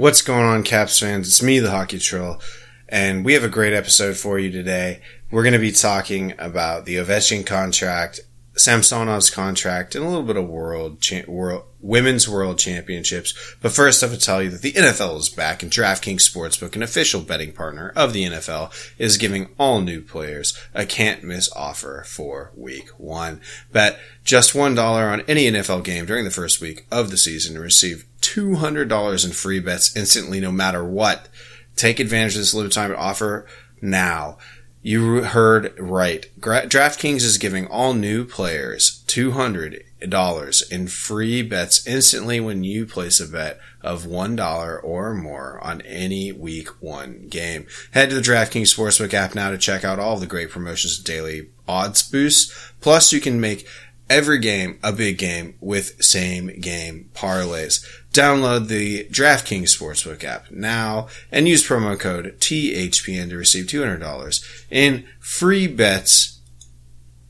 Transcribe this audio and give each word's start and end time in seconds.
What's 0.00 0.22
going 0.22 0.46
on, 0.46 0.62
Caps 0.62 0.98
fans? 0.98 1.28
It's 1.28 1.42
me, 1.42 1.58
the 1.58 1.72
Hockey 1.72 1.98
Troll, 1.98 2.40
and 2.88 3.22
we 3.22 3.34
have 3.34 3.44
a 3.44 3.50
great 3.50 3.74
episode 3.74 4.16
for 4.16 4.38
you 4.38 4.50
today. 4.50 5.02
We're 5.30 5.42
going 5.42 5.52
to 5.52 5.58
be 5.58 5.72
talking 5.72 6.32
about 6.38 6.86
the 6.86 6.96
Ovechkin 6.96 7.44
contract, 7.44 8.20
Samsonov's 8.54 9.28
contract, 9.28 9.94
and 9.94 10.02
a 10.02 10.08
little 10.08 10.22
bit 10.22 10.38
of 10.38 10.48
world, 10.48 11.02
cha- 11.02 11.28
world 11.28 11.64
women's 11.82 12.26
world 12.26 12.58
championships. 12.58 13.34
But 13.60 13.72
first, 13.72 14.02
I 14.02 14.06
have 14.06 14.18
to 14.18 14.24
tell 14.24 14.42
you 14.42 14.48
that 14.48 14.62
the 14.62 14.72
NFL 14.72 15.18
is 15.18 15.28
back, 15.28 15.62
and 15.62 15.70
DraftKings 15.70 16.22
Sportsbook, 16.22 16.74
an 16.76 16.82
official 16.82 17.20
betting 17.20 17.52
partner 17.52 17.92
of 17.94 18.14
the 18.14 18.24
NFL, 18.24 18.72
is 18.96 19.18
giving 19.18 19.50
all 19.58 19.82
new 19.82 20.00
players 20.00 20.56
a 20.72 20.86
can't 20.86 21.22
miss 21.22 21.52
offer 21.52 22.04
for 22.06 22.52
Week 22.56 22.88
One. 22.96 23.42
Bet 23.70 24.00
just 24.24 24.54
one 24.54 24.74
dollar 24.74 25.10
on 25.10 25.20
any 25.28 25.44
NFL 25.44 25.84
game 25.84 26.06
during 26.06 26.24
the 26.24 26.30
first 26.30 26.58
week 26.58 26.86
of 26.90 27.10
the 27.10 27.18
season 27.18 27.54
to 27.56 27.60
receive 27.60 28.06
two 28.32 28.54
hundred 28.54 28.88
dollars 28.88 29.24
in 29.24 29.32
free 29.32 29.58
bets 29.58 29.96
instantly, 29.96 30.38
no 30.38 30.52
matter 30.52 30.84
what. 30.84 31.28
Take 31.74 31.98
advantage 31.98 32.34
of 32.36 32.42
this 32.42 32.54
limited 32.54 32.74
time 32.74 32.94
offer 32.96 33.46
now. 33.82 34.38
You 34.82 35.24
heard 35.24 35.74
right. 35.78 36.26
DraftKings 36.40 37.22
is 37.22 37.38
giving 37.38 37.66
all 37.66 37.92
new 37.92 38.24
players 38.24 39.04
$200 39.08 40.72
in 40.72 40.88
free 40.88 41.42
bets 41.42 41.86
instantly 41.86 42.40
when 42.40 42.64
you 42.64 42.86
place 42.86 43.20
a 43.20 43.26
bet 43.26 43.58
of 43.82 44.04
$1 44.04 44.84
or 44.84 45.14
more 45.14 45.60
on 45.62 45.82
any 45.82 46.32
week 46.32 46.68
one 46.80 47.26
game. 47.28 47.66
Head 47.90 48.08
to 48.10 48.14
the 48.14 48.22
DraftKings 48.22 48.74
Sportsbook 48.74 49.12
app 49.12 49.34
now 49.34 49.50
to 49.50 49.58
check 49.58 49.84
out 49.84 49.98
all 49.98 50.16
the 50.16 50.26
great 50.26 50.50
promotions 50.50 50.98
daily 50.98 51.50
odds 51.68 52.02
boosts. 52.02 52.72
Plus 52.80 53.12
you 53.12 53.20
can 53.20 53.38
make 53.40 53.66
every 54.10 54.38
game 54.38 54.78
a 54.82 54.92
big 54.92 55.16
game 55.16 55.54
with 55.60 56.02
same 56.04 56.48
game 56.60 57.08
parlays. 57.14 57.86
Download 58.12 58.66
the 58.66 59.04
DraftKings 59.04 59.74
Sportsbook 59.74 60.24
app 60.24 60.50
now 60.50 61.06
and 61.30 61.48
use 61.48 61.66
promo 61.66 61.98
code 61.98 62.34
THPN 62.40 63.30
to 63.30 63.36
receive 63.36 63.66
$200 63.66 64.64
in 64.68 65.06
free 65.20 65.68
bets 65.68 66.40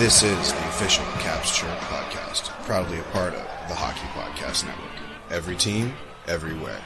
This 0.00 0.22
is 0.22 0.54
the 0.54 0.68
official 0.68 1.04
Caps 1.18 1.54
Chirp 1.54 1.78
podcast, 1.80 2.44
proudly 2.64 2.98
a 2.98 3.02
part 3.12 3.34
of 3.34 3.42
the 3.68 3.74
Hockey 3.74 4.06
Podcast 4.18 4.64
Network. 4.64 4.88
Every 5.30 5.54
team, 5.54 5.92
everywhere. 6.26 6.80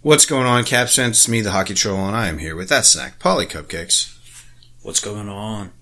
What's 0.00 0.24
going 0.24 0.46
on, 0.46 0.64
Caps 0.64 0.96
fans? 0.96 1.18
It's 1.18 1.28
me, 1.28 1.42
the 1.42 1.50
Hockey 1.50 1.74
Troll, 1.74 2.06
and 2.06 2.16
I 2.16 2.28
am 2.28 2.38
here 2.38 2.56
with 2.56 2.70
that 2.70 2.86
snack, 2.86 3.18
Paulie 3.18 3.46
Cupcakes. 3.46 4.16
What's 4.80 5.00
going 5.00 5.28
on? 5.28 5.72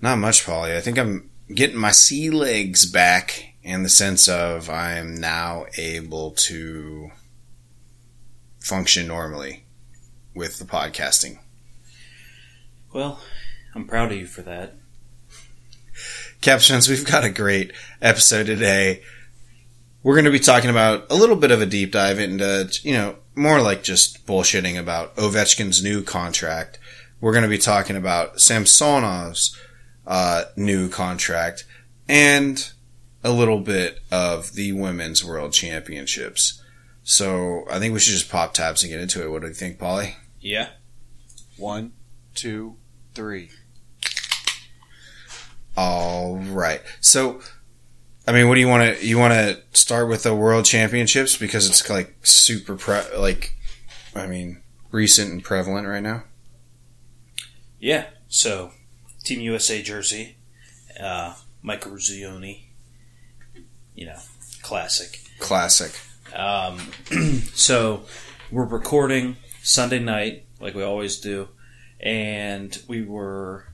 Not 0.00 0.18
much, 0.18 0.44
Polly. 0.44 0.76
I 0.76 0.80
think 0.80 0.98
I'm 0.98 1.30
getting 1.54 1.78
my 1.78 1.92
sea 1.92 2.30
legs 2.30 2.84
back 2.84 3.54
in 3.62 3.84
the 3.84 3.88
sense 3.88 4.28
of 4.28 4.68
I 4.68 4.94
am 4.94 5.14
now 5.14 5.66
able 5.78 6.32
to 6.32 7.12
function 8.62 9.06
normally 9.06 9.64
with 10.34 10.58
the 10.58 10.64
podcasting. 10.64 11.38
Well, 12.92 13.20
I'm 13.74 13.86
proud 13.86 14.12
of 14.12 14.18
you 14.18 14.26
for 14.26 14.42
that. 14.42 14.74
Captions, 16.40 16.88
we've 16.88 17.06
got 17.06 17.24
a 17.24 17.30
great 17.30 17.72
episode 18.00 18.46
today. 18.46 19.02
We're 20.02 20.14
going 20.14 20.24
to 20.24 20.30
be 20.30 20.38
talking 20.38 20.70
about 20.70 21.06
a 21.10 21.14
little 21.14 21.36
bit 21.36 21.50
of 21.50 21.60
a 21.60 21.66
deep 21.66 21.92
dive 21.92 22.18
into, 22.18 22.68
you 22.82 22.92
know, 22.92 23.16
more 23.34 23.60
like 23.60 23.82
just 23.82 24.26
bullshitting 24.26 24.78
about 24.78 25.14
Ovechkin's 25.16 25.82
new 25.82 26.02
contract. 26.02 26.78
We're 27.20 27.32
going 27.32 27.44
to 27.44 27.48
be 27.48 27.58
talking 27.58 27.96
about 27.96 28.40
Samsonov's 28.40 29.56
uh, 30.06 30.44
new 30.56 30.88
contract 30.88 31.64
and 32.08 32.72
a 33.22 33.30
little 33.32 33.60
bit 33.60 34.00
of 34.10 34.54
the 34.54 34.72
women's 34.72 35.24
world 35.24 35.52
championships. 35.52 36.61
So 37.12 37.66
I 37.70 37.78
think 37.78 37.92
we 37.92 38.00
should 38.00 38.14
just 38.14 38.30
pop 38.30 38.54
tabs 38.54 38.82
and 38.82 38.90
get 38.90 38.98
into 38.98 39.22
it. 39.22 39.30
What 39.30 39.42
do 39.42 39.48
you 39.48 39.52
think, 39.52 39.78
Paulie? 39.78 40.14
Yeah. 40.40 40.70
One, 41.58 41.92
two, 42.34 42.76
three. 43.12 43.50
All 45.76 46.36
right. 46.36 46.80
So, 47.02 47.42
I 48.26 48.32
mean, 48.32 48.48
what 48.48 48.54
do 48.54 48.62
you 48.62 48.68
want 48.68 48.96
to? 48.96 49.06
You 49.06 49.18
want 49.18 49.34
to 49.34 49.60
start 49.78 50.08
with 50.08 50.22
the 50.22 50.34
World 50.34 50.64
Championships 50.64 51.36
because 51.36 51.68
it's 51.68 51.86
like 51.90 52.16
super 52.22 52.76
pre- 52.76 53.14
like, 53.14 53.56
I 54.16 54.26
mean, 54.26 54.62
recent 54.90 55.30
and 55.30 55.44
prevalent 55.44 55.86
right 55.86 56.02
now. 56.02 56.24
Yeah. 57.78 58.06
So, 58.28 58.70
Team 59.22 59.40
USA 59.40 59.82
jersey, 59.82 60.38
uh, 60.98 61.34
Mike 61.60 61.82
Eruzione. 61.82 62.68
You 63.94 64.06
know, 64.06 64.18
classic. 64.62 65.20
Classic. 65.38 65.92
Um, 66.34 66.78
so, 67.54 68.04
we're 68.50 68.64
recording 68.64 69.36
Sunday 69.62 69.98
night, 69.98 70.46
like 70.60 70.74
we 70.74 70.82
always 70.82 71.18
do, 71.18 71.48
and 72.00 72.76
we 72.88 73.02
were 73.02 73.66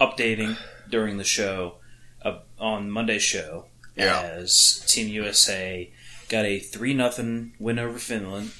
updating 0.00 0.56
during 0.90 1.16
the 1.16 1.24
show 1.24 1.76
uh, 2.22 2.38
on 2.58 2.90
Monday's 2.90 3.22
show 3.22 3.66
Yeah. 3.96 4.20
as 4.20 4.84
Team 4.86 5.08
USA 5.08 5.90
got 6.28 6.44
a 6.44 6.58
three 6.58 6.94
nothing 6.94 7.54
win 7.58 7.78
over 7.78 7.98
Finland. 7.98 8.52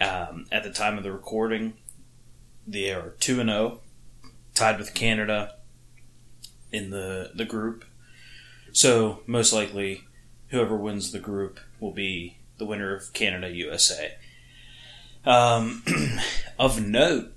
Um, 0.00 0.46
at 0.52 0.62
the 0.62 0.70
time 0.72 0.96
of 0.96 1.04
the 1.04 1.12
recording, 1.12 1.74
they 2.66 2.92
are 2.92 3.10
two 3.20 3.40
and 3.40 3.48
zero, 3.50 3.80
tied 4.54 4.78
with 4.78 4.94
Canada 4.94 5.56
in 6.72 6.90
the 6.90 7.30
the 7.34 7.44
group. 7.44 7.84
So 8.72 9.20
most 9.26 9.52
likely, 9.52 10.04
whoever 10.48 10.76
wins 10.76 11.12
the 11.12 11.18
group 11.18 11.60
will 11.80 11.92
be 11.92 12.37
the 12.58 12.66
winner 12.66 12.94
of 12.94 13.12
Canada 13.12 13.50
USA. 13.50 14.14
Um, 15.24 15.82
of 16.58 16.84
note, 16.84 17.32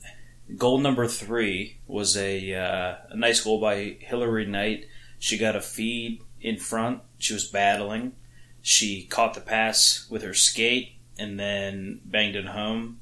goal 0.58 0.78
number 0.78 1.08
three 1.08 1.78
was 1.88 2.18
a, 2.18 2.54
uh, 2.54 2.96
a 3.10 3.16
nice 3.16 3.42
goal 3.42 3.60
by 3.60 3.98
Hilary 4.00 4.46
Knight. 4.46 4.86
She 5.20 5.38
got 5.38 5.56
a 5.56 5.62
feed 5.62 6.22
in 6.42 6.58
front. 6.58 7.02
She 7.18 7.34
was 7.34 7.48
battling. 7.48 8.14
She 8.62 9.04
caught 9.04 9.34
the 9.34 9.42
pass 9.42 10.08
with 10.10 10.24
her 10.24 10.34
skate 10.34 10.94
and 11.18 11.40
then 11.40 12.02
banged 12.06 12.36
it 12.36 12.48
home. 12.48 13.00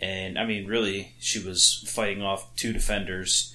And 0.00 0.38
I 0.38 0.46
mean, 0.46 0.66
really, 0.66 1.14
she 1.18 1.40
was 1.40 1.84
fighting 1.88 2.22
off 2.22 2.54
two 2.54 2.72
defenders, 2.72 3.54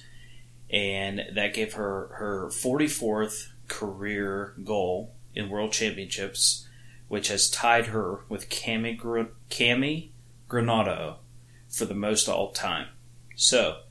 and 0.70 1.22
that 1.32 1.54
gave 1.54 1.74
her 1.74 2.08
her 2.18 2.48
44th 2.48 3.48
career 3.68 4.54
goal 4.62 5.14
in 5.34 5.48
World 5.48 5.72
Championships, 5.72 6.63
which 7.14 7.28
has 7.28 7.48
tied 7.48 7.86
her 7.86 8.24
with 8.28 8.48
Cammi, 8.50 8.98
Gr- 8.98 9.30
Cammi 9.48 10.10
Granato 10.50 11.18
for 11.68 11.84
the 11.84 11.94
most 11.94 12.28
all 12.28 12.50
time. 12.50 12.88
So, 13.36 13.82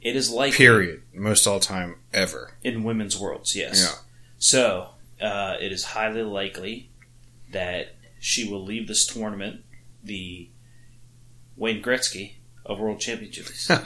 it 0.00 0.16
is 0.16 0.30
likely 0.30 0.56
Period. 0.56 1.02
Most 1.12 1.46
all 1.46 1.60
time 1.60 1.96
ever. 2.14 2.56
in 2.62 2.82
women's 2.82 3.18
worlds, 3.20 3.54
yes. 3.54 3.82
Yeah. 3.82 3.98
So, 4.38 4.88
uh, 5.20 5.56
it 5.60 5.72
is 5.72 5.84
highly 5.84 6.22
likely 6.22 6.88
that 7.52 7.96
she 8.18 8.50
will 8.50 8.64
leave 8.64 8.88
this 8.88 9.06
tournament 9.06 9.60
the 10.02 10.48
Wayne 11.56 11.82
Gretzky 11.82 12.36
of 12.64 12.78
world 12.80 12.98
championships. 12.98 13.70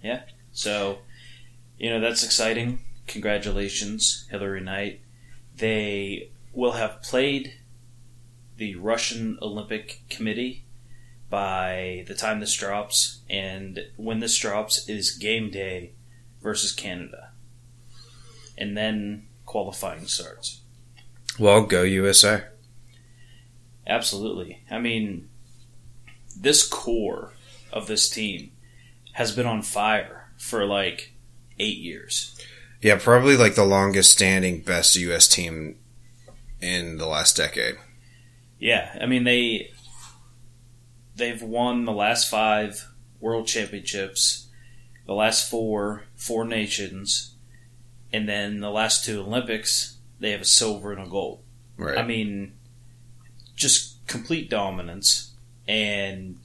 Yeah. 0.00 0.22
So, 0.52 0.98
you 1.76 1.90
know, 1.90 1.98
that's 1.98 2.22
exciting. 2.22 2.78
Congratulations, 3.08 4.28
Hilary 4.30 4.60
Knight. 4.60 5.00
They 5.56 6.30
will 6.52 6.72
have 6.72 7.02
played 7.02 7.54
the 8.56 8.74
Russian 8.76 9.38
Olympic 9.40 10.02
Committee 10.10 10.64
by 11.30 12.04
the 12.08 12.14
time 12.14 12.40
this 12.40 12.54
drops, 12.54 13.20
and 13.28 13.80
when 13.96 14.20
this 14.20 14.36
drops 14.36 14.88
is 14.88 15.10
game 15.10 15.50
day 15.50 15.92
versus 16.42 16.72
Canada. 16.72 17.30
And 18.56 18.76
then 18.76 19.26
qualifying 19.46 20.06
starts. 20.06 20.60
well, 21.38 21.64
go 21.64 21.82
USA. 21.82 22.44
Absolutely. 23.86 24.62
I 24.70 24.78
mean, 24.78 25.28
this 26.36 26.66
core 26.66 27.32
of 27.72 27.86
this 27.86 28.08
team 28.08 28.52
has 29.12 29.34
been 29.34 29.46
on 29.46 29.62
fire 29.62 30.30
for 30.36 30.64
like 30.64 31.12
eight 31.58 31.78
years. 31.78 32.38
Yeah, 32.80 32.98
probably 32.98 33.36
like 33.36 33.54
the 33.54 33.64
longest 33.64 34.12
standing 34.12 34.60
best 34.60 34.94
U.S. 34.96 35.26
team 35.26 35.76
in 36.60 36.98
the 36.98 37.06
last 37.06 37.36
decade. 37.36 37.76
Yeah, 38.58 38.96
I 39.00 39.06
mean 39.06 39.24
they 39.24 39.70
they've 41.16 41.42
won 41.42 41.84
the 41.84 41.92
last 41.92 42.28
five 42.28 42.88
world 43.20 43.46
championships, 43.46 44.48
the 45.06 45.14
last 45.14 45.50
four 45.50 46.04
four 46.16 46.44
nations, 46.44 47.34
and 48.12 48.28
then 48.28 48.60
the 48.60 48.70
last 48.70 49.04
two 49.04 49.20
Olympics 49.20 49.96
they 50.20 50.32
have 50.32 50.40
a 50.40 50.46
silver 50.46 50.92
and 50.92 51.06
a 51.06 51.08
gold. 51.08 51.42
Right. 51.76 51.96
I 51.96 52.02
mean, 52.02 52.54
just 53.54 54.04
complete 54.06 54.50
dominance, 54.50 55.34
and 55.66 56.38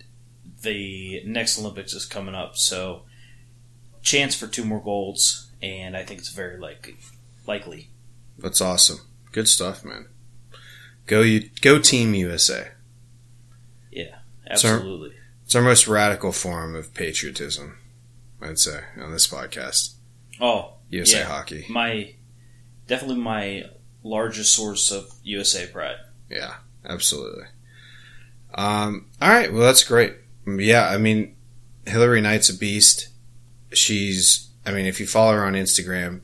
the 0.61 1.23
next 1.25 1.59
Olympics 1.59 1.93
is 1.93 2.05
coming 2.05 2.35
up, 2.35 2.55
so 2.55 3.03
chance 4.01 4.35
for 4.35 4.47
two 4.47 4.63
more 4.63 4.81
golds, 4.81 5.49
and 5.61 5.97
I 5.97 6.03
think 6.03 6.19
it's 6.19 6.29
very 6.29 6.59
likely. 6.59 6.97
Likely, 7.47 7.89
That's 8.37 8.61
awesome. 8.61 8.99
Good 9.33 9.49
stuff, 9.49 9.83
man. 9.83 10.07
Go 11.05 11.21
you 11.21 11.49
go 11.61 11.79
Team 11.79 12.13
USA. 12.13 12.69
Yeah, 13.91 14.19
absolutely. 14.49 15.15
It's 15.43 15.55
our 15.55 15.61
most 15.61 15.87
radical 15.87 16.31
form 16.31 16.75
of 16.75 16.93
patriotism, 16.93 17.77
I'd 18.41 18.57
say, 18.59 18.79
on 19.01 19.11
this 19.11 19.27
podcast. 19.27 19.95
Oh, 20.39 20.75
USA 20.89 21.19
Yeah. 21.19 21.25
hockey. 21.25 21.65
my 21.69 22.13
definitely 22.87 23.21
my 23.21 23.63
largest 24.03 24.53
source 24.55 24.91
of 24.91 25.11
USA 25.23 25.67
pride. 25.67 25.97
Yeah, 26.29 26.55
absolutely. 26.85 27.45
Um, 28.53 29.07
all 29.21 29.29
right, 29.29 29.51
well 29.51 29.63
that's 29.63 29.83
great. 29.83 30.13
Yeah, 30.47 30.87
I 30.87 30.97
mean, 30.97 31.35
Hilary 31.85 32.21
Knight's 32.21 32.49
a 32.49 32.57
beast. 32.57 33.09
She's, 33.73 34.49
I 34.65 34.71
mean, 34.71 34.85
if 34.85 34.99
you 34.99 35.07
follow 35.07 35.33
her 35.33 35.45
on 35.45 35.53
Instagram, 35.53 36.21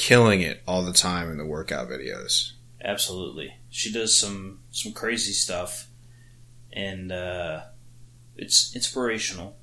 killing 0.00 0.40
it 0.40 0.62
all 0.66 0.82
the 0.82 0.94
time 0.94 1.30
in 1.30 1.36
the 1.36 1.44
workout 1.44 1.88
videos. 1.90 2.52
Absolutely, 2.82 3.54
she 3.68 3.92
does 3.92 4.18
some 4.18 4.60
some 4.72 4.92
crazy 4.92 5.32
stuff, 5.32 5.88
and 6.72 7.12
uh, 7.12 7.60
it's 8.34 8.74
inspirational. 8.74 9.56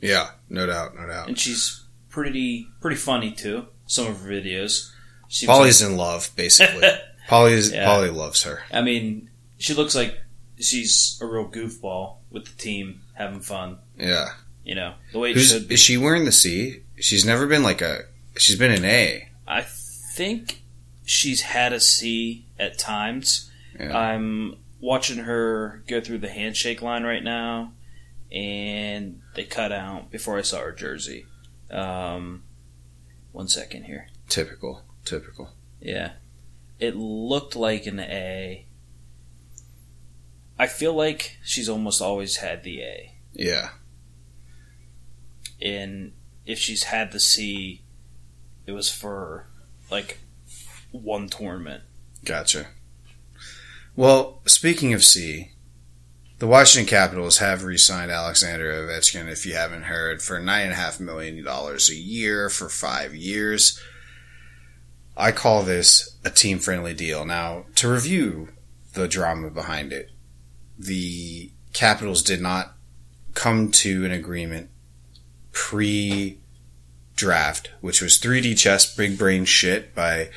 Yeah, 0.00 0.28
no 0.50 0.66
doubt, 0.66 0.94
no 0.94 1.06
doubt. 1.06 1.28
And 1.28 1.38
she's 1.38 1.84
pretty 2.10 2.68
pretty 2.82 2.96
funny 2.96 3.32
too. 3.32 3.66
Some 3.86 4.06
of 4.08 4.20
her 4.20 4.28
videos. 4.30 4.92
Seems 5.28 5.48
Paulie's 5.48 5.80
in 5.82 5.96
love, 5.96 6.30
basically. 6.36 6.86
Paulie's 7.28 7.72
Yeah. 7.72 7.86
Polly 7.86 8.10
loves 8.10 8.42
her. 8.44 8.60
I 8.70 8.82
mean, 8.82 9.30
she 9.58 9.72
looks 9.74 9.94
like 9.94 10.16
she's 10.60 11.18
a 11.22 11.26
real 11.26 11.48
goofball 11.48 12.16
with 12.30 12.44
the 12.44 12.56
team, 12.62 13.00
having 13.14 13.40
fun. 13.40 13.78
Yeah. 13.98 14.28
You 14.64 14.74
know 14.74 14.94
the 15.12 15.18
way 15.20 15.30
it 15.30 15.36
Who's 15.36 15.50
should 15.52 15.68
be. 15.68 15.74
is 15.74 15.80
she 15.80 15.96
wearing 15.96 16.26
the 16.26 16.32
C? 16.32 16.82
She's 17.00 17.24
never 17.24 17.46
been 17.46 17.62
like 17.62 17.80
a. 17.80 18.00
She's 18.36 18.58
been 18.58 18.72
an 18.72 18.84
A. 18.84 19.28
I 19.46 19.62
think 19.62 20.62
she's 21.04 21.42
had 21.42 21.72
a 21.72 21.80
C 21.80 22.46
at 22.58 22.78
times. 22.78 23.50
Yeah. 23.78 23.96
I'm 23.96 24.56
watching 24.80 25.18
her 25.18 25.82
go 25.86 26.00
through 26.00 26.18
the 26.18 26.28
handshake 26.28 26.82
line 26.82 27.04
right 27.04 27.22
now, 27.22 27.72
and 28.32 29.20
they 29.34 29.44
cut 29.44 29.72
out 29.72 30.10
before 30.10 30.38
I 30.38 30.42
saw 30.42 30.60
her 30.60 30.72
jersey. 30.72 31.26
Um, 31.70 32.42
one 33.32 33.48
second 33.48 33.84
here. 33.84 34.08
Typical. 34.28 34.82
Typical. 35.04 35.50
Yeah. 35.80 36.12
It 36.78 36.96
looked 36.96 37.56
like 37.56 37.86
an 37.86 38.00
A. 38.00 38.66
I 40.58 40.66
feel 40.66 40.94
like 40.94 41.38
she's 41.44 41.68
almost 41.68 42.00
always 42.00 42.36
had 42.36 42.64
the 42.64 42.82
A. 42.82 43.18
Yeah. 43.32 43.70
And 45.60 46.12
if 46.44 46.58
she's 46.58 46.84
had 46.84 47.12
the 47.12 47.20
C, 47.20 47.82
it 48.66 48.72
was 48.72 48.90
for 48.90 49.46
like 49.90 50.18
one 50.90 51.28
tournament. 51.28 51.82
Gotcha. 52.24 52.66
Well, 53.94 54.42
speaking 54.46 54.92
of 54.92 55.04
C, 55.04 55.52
the 56.38 56.46
Washington 56.46 56.88
Capitals 56.88 57.38
have 57.38 57.64
re-signed 57.64 58.10
Alexander 58.10 58.70
Ovechkin. 58.72 59.28
If 59.30 59.46
you 59.46 59.54
haven't 59.54 59.84
heard, 59.84 60.20
for 60.20 60.38
nine 60.38 60.64
and 60.64 60.72
a 60.72 60.76
half 60.76 61.00
million 61.00 61.42
dollars 61.42 61.88
a 61.88 61.94
year 61.94 62.50
for 62.50 62.68
five 62.68 63.14
years. 63.14 63.80
I 65.16 65.32
call 65.32 65.62
this 65.62 66.18
a 66.26 66.30
team-friendly 66.30 66.92
deal. 66.92 67.24
Now, 67.24 67.64
to 67.76 67.90
review 67.90 68.50
the 68.92 69.08
drama 69.08 69.48
behind 69.48 69.92
it, 69.92 70.10
the 70.78 71.52
Capitals 71.72 72.22
did 72.22 72.42
not 72.42 72.74
come 73.32 73.70
to 73.70 74.04
an 74.04 74.10
agreement 74.10 74.68
pre-draft, 77.16 77.70
which 77.80 78.02
was 78.02 78.18
3D 78.18 78.56
chess, 78.58 78.94
big 78.94 79.18
brain 79.18 79.44
shit 79.44 79.94
by 79.94 80.28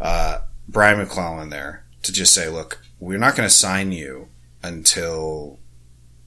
uh, 0.00 0.40
Brian 0.68 0.98
MacLellan 0.98 1.50
there 1.50 1.84
to 2.02 2.12
just 2.12 2.34
say, 2.34 2.48
look, 2.48 2.80
we're 2.98 3.18
not 3.18 3.36
going 3.36 3.48
to 3.48 3.54
sign 3.54 3.92
you 3.92 4.28
until 4.62 5.58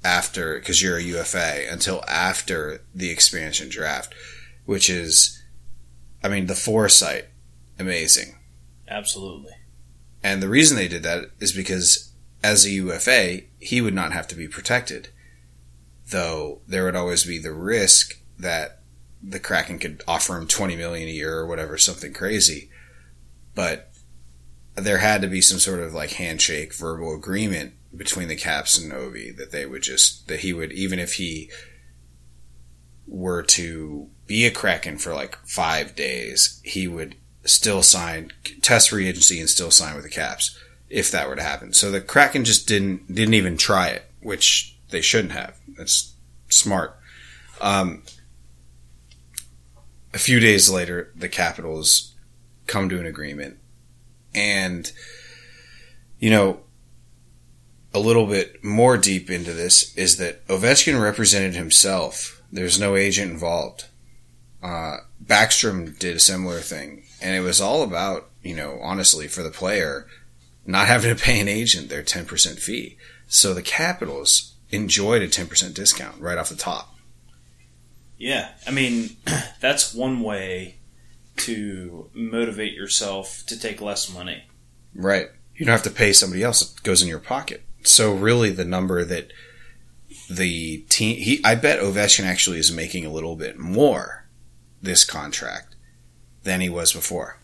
after, 0.04 0.56
because 0.56 0.82
you're 0.82 0.98
a 0.98 1.04
UFA, 1.04 1.66
until 1.70 2.04
after 2.08 2.82
the 2.96 3.10
expansion 3.10 3.70
draft, 3.70 4.14
which 4.66 4.90
is, 4.90 5.42
I 6.24 6.30
mean, 6.30 6.48
the 6.48 6.56
foresight, 6.56 7.26
amazing. 7.78 8.38
Absolutely. 8.88 9.54
And 10.24 10.42
the 10.42 10.50
reason 10.50 10.78
they 10.78 10.88
did 10.88 11.04
that 11.04 11.26
is 11.40 11.52
because 11.52 12.12
as 12.44 12.66
a 12.66 12.72
UFA, 12.72 13.42
he 13.60 13.82
would 13.82 13.94
not 13.94 14.14
have 14.14 14.28
to 14.30 14.36
be 14.36 14.48
protected. 14.48 15.10
Though 16.10 16.62
there 16.68 16.86
would 16.86 16.96
always 16.96 17.26
be 17.26 17.38
the 17.38 17.54
risk 17.54 18.19
that 18.38 18.81
the 19.23 19.40
Kraken 19.40 19.80
could 19.80 20.04
offer 20.07 20.35
him 20.35 20.47
20 20.47 20.75
million 20.75 21.07
a 21.07 21.11
year 21.11 21.37
or 21.37 21.47
whatever, 21.47 21.78
something 21.78 22.13
crazy. 22.13 22.69
But 23.54 23.92
there 24.75 24.99
had 24.99 25.21
to 25.21 25.28
be 25.28 25.42
some 25.42 25.59
sort 25.59 25.80
of 25.80 25.94
like 25.94 26.11
handshake, 26.11 26.73
verbal 26.73 27.13
agreement 27.13 27.73
between 27.95 28.28
the 28.28 28.35
Caps 28.35 28.78
and 28.78 28.92
Ovi 28.92 29.35
that 29.35 29.51
they 29.51 29.66
would 29.66 29.83
just, 29.83 30.28
that 30.28 30.40
he 30.40 30.54
would, 30.54 30.71
even 30.71 30.97
if 30.97 31.16
he 31.16 31.49
were 33.06 33.44
to 33.44 34.09
be 34.25 34.45
a 34.45 34.51
Kraken 34.51 34.97
for 34.97 35.13
like 35.13 35.37
five 35.45 35.95
days, 35.95 36.61
he 36.63 36.87
would 36.87 37.16
still 37.44 37.83
sign, 37.83 38.31
test 38.61 38.90
free 38.90 39.07
agency 39.07 39.40
and 39.40 39.49
still 39.49 39.71
sign 39.71 39.95
with 39.95 40.04
the 40.04 40.09
Caps 40.09 40.57
if 40.90 41.11
that 41.11 41.28
were 41.28 41.35
to 41.35 41.44
happen. 41.44 41.73
So 41.73 41.92
the 41.92 42.01
Kraken 42.01 42.45
just 42.45 42.68
didn't, 42.68 43.13
didn't 43.13 43.33
even 43.33 43.57
try 43.57 43.90
it, 43.90 44.09
which 44.21 44.78
they 44.90 45.01
shouldn't 45.01 45.33
have. 45.33 45.57
That's 45.78 46.13
smart. 46.49 46.97
Um, 47.59 48.04
a 50.13 50.19
few 50.19 50.39
days 50.39 50.69
later, 50.69 51.11
the 51.15 51.30
Capitals 51.30 52.15
come 52.68 52.89
to 52.89 52.99
an 52.99 53.06
agreement. 53.06 53.57
And, 54.33 54.91
you 56.19 56.30
know, 56.30 56.61
a 57.94 57.99
little 57.99 58.25
bit 58.25 58.63
more 58.63 58.97
deep 58.97 59.30
into 59.30 59.53
this 59.53 59.95
is 59.97 60.18
that 60.18 60.45
Ovechkin 60.47 61.01
represented 61.01 61.56
himself. 61.56 62.41
There's 62.51 62.80
no 62.80 62.95
agent 62.95 63.31
involved. 63.31 63.85
Uh, 64.63 64.97
Backstrom 65.23 65.97
did 65.97 66.15
a 66.15 66.19
similar 66.19 66.59
thing. 66.59 67.03
And 67.21 67.35
it 67.35 67.41
was 67.41 67.59
all 67.59 67.83
about, 67.83 68.30
you 68.41 68.56
know, 68.56 68.80
honestly, 68.81 69.27
for 69.27 69.44
the 69.44 69.51
player, 69.51 70.07
not 70.65 70.87
having 70.87 71.15
to 71.15 71.21
pay 71.21 71.39
an 71.39 71.47
agent 71.47 71.89
their 71.89 72.03
10% 72.03 72.59
fee. 72.59 72.97
So 73.27 73.53
the 73.53 73.61
Capitals 73.61 74.56
enjoyed 74.69 75.21
a 75.21 75.27
10% 75.27 75.73
discount 75.73 76.19
right 76.19 76.37
off 76.37 76.49
the 76.49 76.56
top. 76.56 76.95
Yeah, 78.21 78.49
I 78.68 78.71
mean, 78.71 79.18
that's 79.61 79.95
one 79.95 80.21
way 80.21 80.75
to 81.37 82.11
motivate 82.13 82.73
yourself 82.73 83.44
to 83.47 83.59
take 83.59 83.81
less 83.81 84.13
money. 84.13 84.44
Right. 84.94 85.30
You 85.56 85.66
don't 85.66 85.73
have 85.73 85.81
to 85.83 85.90
pay 85.90 86.13
somebody 86.13 86.44
else. 86.44 86.61
It 86.61 86.83
goes 86.83 87.01
in 87.01 87.07
your 87.07 87.18
pocket. 87.18 87.63
So 87.81 88.13
really 88.13 88.51
the 88.51 88.63
number 88.63 89.04
that 89.04 89.31
the 90.30 90.85
team, 90.87 91.18
he, 91.18 91.42
I 91.44 91.56
bet 91.56 91.80
Ovechkin 91.80 92.23
actually 92.23 92.59
is 92.59 92.71
making 92.71 93.07
a 93.07 93.11
little 93.11 93.35
bit 93.35 93.57
more 93.57 94.28
this 94.83 95.04
contract 95.04 95.73
than 96.44 96.61
he 96.61 96.69
was 96.69 96.94
before. 96.94 97.40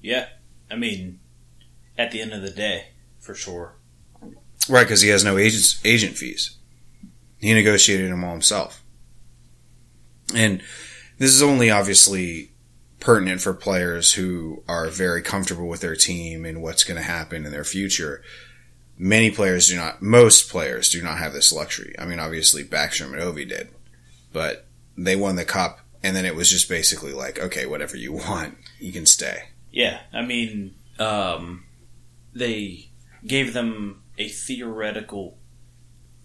Yeah, 0.00 0.28
I 0.70 0.76
mean, 0.76 1.20
at 1.98 2.12
the 2.12 2.22
end 2.22 2.32
of 2.32 2.40
the 2.40 2.50
day, 2.50 2.86
for 3.20 3.34
sure. 3.34 3.74
Right, 4.70 4.84
because 4.84 5.02
he 5.02 5.10
has 5.10 5.22
no 5.22 5.36
agent 5.36 5.80
agent 5.84 6.16
fees. 6.16 6.56
He 7.38 7.52
negotiated 7.52 8.10
them 8.10 8.24
all 8.24 8.32
himself. 8.32 8.82
And 10.34 10.62
this 11.18 11.34
is 11.34 11.42
only 11.42 11.70
obviously 11.70 12.52
pertinent 13.00 13.40
for 13.40 13.54
players 13.54 14.14
who 14.14 14.62
are 14.68 14.88
very 14.88 15.22
comfortable 15.22 15.68
with 15.68 15.80
their 15.80 15.96
team 15.96 16.44
and 16.44 16.62
what's 16.62 16.84
going 16.84 16.96
to 16.96 17.06
happen 17.06 17.46
in 17.46 17.52
their 17.52 17.64
future. 17.64 18.22
Many 18.98 19.30
players 19.30 19.68
do 19.68 19.76
not, 19.76 20.02
most 20.02 20.50
players 20.50 20.90
do 20.90 21.02
not 21.02 21.18
have 21.18 21.32
this 21.32 21.52
luxury. 21.52 21.94
I 21.98 22.06
mean, 22.06 22.18
obviously 22.18 22.64
Backstrom 22.64 23.12
and 23.12 23.22
Ovi 23.22 23.48
did, 23.48 23.68
but 24.32 24.66
they 24.96 25.16
won 25.16 25.36
the 25.36 25.44
cup 25.44 25.80
and 26.02 26.16
then 26.16 26.24
it 26.24 26.34
was 26.34 26.50
just 26.50 26.68
basically 26.68 27.12
like, 27.12 27.38
okay, 27.38 27.66
whatever 27.66 27.96
you 27.96 28.12
want, 28.14 28.56
you 28.78 28.92
can 28.92 29.06
stay. 29.06 29.48
Yeah, 29.70 30.00
I 30.12 30.22
mean, 30.22 30.74
um, 30.98 31.64
they 32.34 32.90
gave 33.26 33.52
them 33.52 34.02
a 34.18 34.28
theoretical 34.28 35.38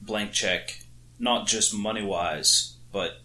blank 0.02 0.32
check, 0.32 0.80
not 1.20 1.48
just 1.48 1.74
money 1.74 2.04
wise, 2.04 2.78
but 2.92 3.22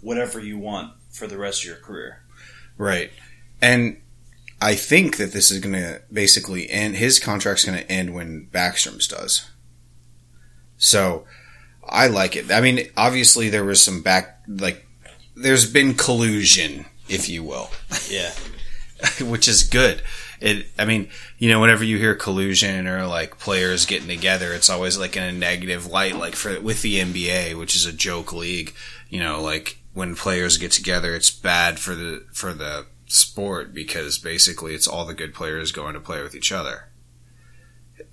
whatever 0.00 0.40
you 0.40 0.58
want 0.58 0.92
for 1.10 1.26
the 1.26 1.38
rest 1.38 1.62
of 1.62 1.68
your 1.68 1.76
career. 1.76 2.22
Right. 2.76 3.10
And 3.60 4.00
I 4.60 4.74
think 4.74 5.16
that 5.16 5.32
this 5.32 5.50
is 5.50 5.60
going 5.60 5.74
to 5.74 6.02
basically 6.12 6.68
end, 6.70 6.96
his 6.96 7.18
contract's 7.18 7.64
going 7.64 7.78
to 7.78 7.90
end 7.90 8.14
when 8.14 8.48
Backstrom's 8.52 9.08
does. 9.08 9.48
So 10.76 11.24
I 11.88 12.06
like 12.06 12.36
it. 12.36 12.50
I 12.50 12.60
mean, 12.60 12.88
obviously 12.96 13.48
there 13.48 13.64
was 13.64 13.82
some 13.82 14.02
back, 14.02 14.42
like, 14.46 14.86
there's 15.36 15.70
been 15.70 15.94
collusion, 15.94 16.86
if 17.08 17.28
you 17.28 17.42
will, 17.44 17.70
Yeah. 18.08 18.32
which 19.20 19.46
is 19.46 19.62
good. 19.62 20.02
It, 20.40 20.66
I 20.78 20.84
mean, 20.84 21.08
you 21.38 21.48
know, 21.48 21.60
whenever 21.60 21.84
you 21.84 21.98
hear 21.98 22.14
collusion 22.14 22.86
or 22.86 23.06
like 23.06 23.38
players 23.38 23.86
getting 23.86 24.08
together, 24.08 24.52
it's 24.52 24.70
always 24.70 24.98
like 24.98 25.16
in 25.16 25.22
a 25.22 25.32
negative 25.32 25.86
light, 25.86 26.16
like 26.16 26.36
for, 26.36 26.60
with 26.60 26.82
the 26.82 26.96
NBA, 27.00 27.56
which 27.58 27.74
is 27.74 27.86
a 27.86 27.92
joke 27.92 28.32
league, 28.32 28.74
you 29.08 29.20
know, 29.20 29.40
like 29.42 29.77
when 29.94 30.14
players 30.14 30.58
get 30.58 30.72
together, 30.72 31.14
it's 31.14 31.30
bad 31.30 31.78
for 31.78 31.94
the, 31.94 32.24
for 32.32 32.52
the 32.52 32.86
sport 33.06 33.72
because 33.74 34.18
basically 34.18 34.74
it's 34.74 34.86
all 34.86 35.04
the 35.04 35.14
good 35.14 35.34
players 35.34 35.72
going 35.72 35.94
to 35.94 36.00
play 36.00 36.22
with 36.22 36.34
each 36.34 36.52
other. 36.52 36.88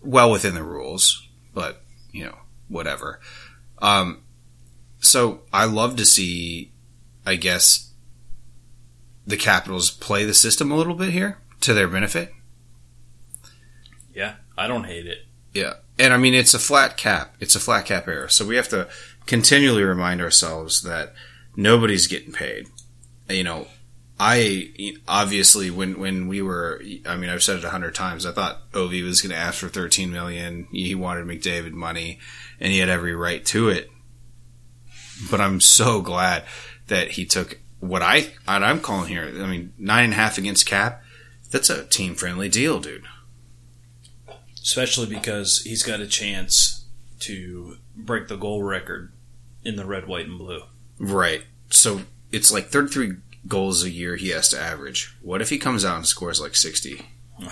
Well 0.01 0.31
within 0.31 0.55
the 0.55 0.63
rules, 0.63 1.27
but, 1.53 1.81
you 2.11 2.25
know, 2.25 2.37
whatever. 2.67 3.19
Um, 3.79 4.23
so 4.99 5.41
I 5.53 5.65
love 5.65 5.95
to 5.97 6.05
see, 6.05 6.71
I 7.25 7.35
guess, 7.35 7.91
the 9.27 9.37
Capitals 9.37 9.91
play 9.91 10.25
the 10.25 10.33
system 10.33 10.71
a 10.71 10.75
little 10.75 10.95
bit 10.95 11.09
here 11.09 11.39
to 11.61 11.73
their 11.73 11.87
benefit. 11.87 12.31
Yeah, 14.13 14.35
I 14.57 14.67
don't 14.67 14.85
hate 14.85 15.07
it. 15.07 15.25
Yeah. 15.53 15.73
And 15.97 16.13
I 16.13 16.17
mean, 16.17 16.33
it's 16.33 16.53
a 16.53 16.59
flat 16.59 16.97
cap. 16.97 17.35
It's 17.39 17.55
a 17.55 17.59
flat 17.59 17.85
cap 17.85 18.07
era. 18.07 18.29
So 18.29 18.45
we 18.45 18.55
have 18.55 18.69
to 18.69 18.87
continually 19.25 19.83
remind 19.83 20.21
ourselves 20.21 20.83
that 20.83 21.13
nobody's 21.55 22.07
getting 22.07 22.31
paid. 22.31 22.67
You 23.29 23.43
know, 23.43 23.67
I 24.19 24.71
obviously 25.07 25.69
when 25.69 25.99
when 25.99 26.27
we 26.27 26.41
were, 26.41 26.81
I 27.05 27.15
mean, 27.17 27.29
I've 27.29 27.43
said 27.43 27.57
it 27.57 27.63
a 27.63 27.69
hundred 27.69 27.95
times. 27.95 28.25
I 28.25 28.31
thought 28.31 28.71
Ovi 28.71 29.03
was 29.03 29.21
going 29.21 29.31
to 29.31 29.37
ask 29.37 29.59
for 29.59 29.67
thirteen 29.67 30.11
million. 30.11 30.67
He 30.71 30.95
wanted 30.95 31.25
McDavid 31.25 31.73
money, 31.73 32.19
and 32.59 32.71
he 32.71 32.79
had 32.79 32.89
every 32.89 33.15
right 33.15 33.43
to 33.47 33.69
it. 33.69 33.89
But 35.29 35.41
I'm 35.41 35.59
so 35.59 36.01
glad 36.01 36.43
that 36.87 37.11
he 37.11 37.25
took 37.25 37.59
what 37.79 38.01
I 38.01 38.31
what 38.45 38.63
I'm 38.63 38.79
calling 38.79 39.09
here. 39.09 39.23
I 39.25 39.47
mean, 39.47 39.73
nine 39.77 40.05
and 40.05 40.13
a 40.13 40.17
half 40.17 40.37
against 40.37 40.65
cap. 40.65 41.01
That's 41.51 41.69
a 41.69 41.85
team 41.85 42.15
friendly 42.15 42.49
deal, 42.49 42.79
dude. 42.79 43.05
Especially 44.61 45.05
because 45.05 45.61
he's 45.63 45.83
got 45.83 45.99
a 45.99 46.07
chance 46.07 46.85
to 47.19 47.77
break 47.95 48.27
the 48.27 48.35
goal 48.35 48.63
record 48.63 49.11
in 49.63 49.75
the 49.75 49.85
red, 49.85 50.07
white, 50.07 50.25
and 50.25 50.37
blue. 50.37 50.63
Right. 50.99 51.43
So 51.69 52.01
it's 52.31 52.51
like 52.51 52.67
33 52.67 53.17
goals 53.47 53.83
a 53.83 53.89
year 53.89 54.15
he 54.15 54.29
has 54.29 54.49
to 54.49 54.59
average. 54.59 55.15
What 55.21 55.41
if 55.41 55.49
he 55.49 55.57
comes 55.57 55.85
out 55.85 55.97
and 55.97 56.05
scores 56.05 56.41
like 56.41 56.55
60? 56.55 57.05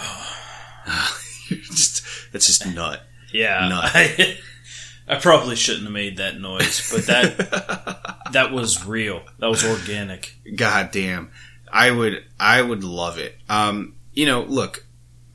just 1.47 2.05
it's 2.33 2.47
just 2.47 2.65
nut. 2.67 3.01
Yeah, 3.31 3.67
Nut. 3.67 3.91
I, 3.93 4.38
I 5.07 5.15
probably 5.15 5.55
shouldn't 5.55 5.85
have 5.85 5.93
made 5.93 6.17
that 6.17 6.39
noise, 6.39 6.91
but 6.91 7.05
that 7.07 8.19
that 8.31 8.51
was 8.51 8.85
real. 8.85 9.23
That 9.39 9.50
was 9.50 9.65
organic. 9.65 10.35
God 10.55 10.91
damn. 10.91 11.31
I 11.71 11.91
would 11.91 12.23
I 12.39 12.62
would 12.62 12.83
love 12.83 13.17
it. 13.17 13.35
Um, 13.50 13.95
you 14.13 14.25
know, 14.25 14.43
look, 14.43 14.85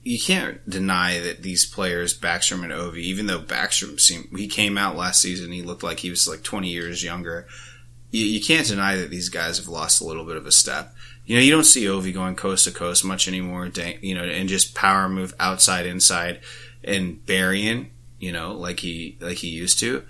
you 0.02 0.18
can't 0.18 0.68
deny 0.68 1.18
that 1.18 1.42
these 1.42 1.66
players, 1.66 2.18
Backstrom 2.18 2.62
and 2.62 2.72
Ovi, 2.72 2.98
even 2.98 3.26
though 3.26 3.40
Backstrom 3.40 4.00
seemed 4.00 4.28
he 4.38 4.46
came 4.46 4.78
out 4.78 4.96
last 4.96 5.20
season, 5.20 5.52
he 5.52 5.62
looked 5.62 5.82
like 5.82 5.98
he 5.98 6.10
was 6.10 6.28
like 6.28 6.42
20 6.42 6.68
years 6.68 7.02
younger. 7.02 7.46
You, 8.10 8.24
you 8.24 8.40
can't 8.40 8.66
deny 8.66 8.96
that 8.96 9.10
these 9.10 9.28
guys 9.28 9.58
have 9.58 9.68
lost 9.68 10.00
a 10.00 10.04
little 10.04 10.24
bit 10.24 10.36
of 10.36 10.46
a 10.46 10.52
step. 10.52 10.94
You 11.26 11.36
know, 11.36 11.42
you 11.42 11.50
don't 11.50 11.64
see 11.64 11.84
Ovi 11.84 12.12
going 12.12 12.36
coast 12.36 12.64
to 12.64 12.70
coast 12.70 13.04
much 13.04 13.28
anymore. 13.28 13.70
You 14.00 14.14
know, 14.14 14.24
and 14.24 14.48
just 14.48 14.74
power 14.74 15.08
move 15.08 15.34
outside, 15.38 15.84
inside, 15.84 16.40
and 16.82 17.24
burying. 17.26 17.90
You 18.18 18.32
know, 18.32 18.52
like 18.54 18.80
he 18.80 19.18
like 19.20 19.38
he 19.38 19.48
used 19.48 19.78
to. 19.80 20.04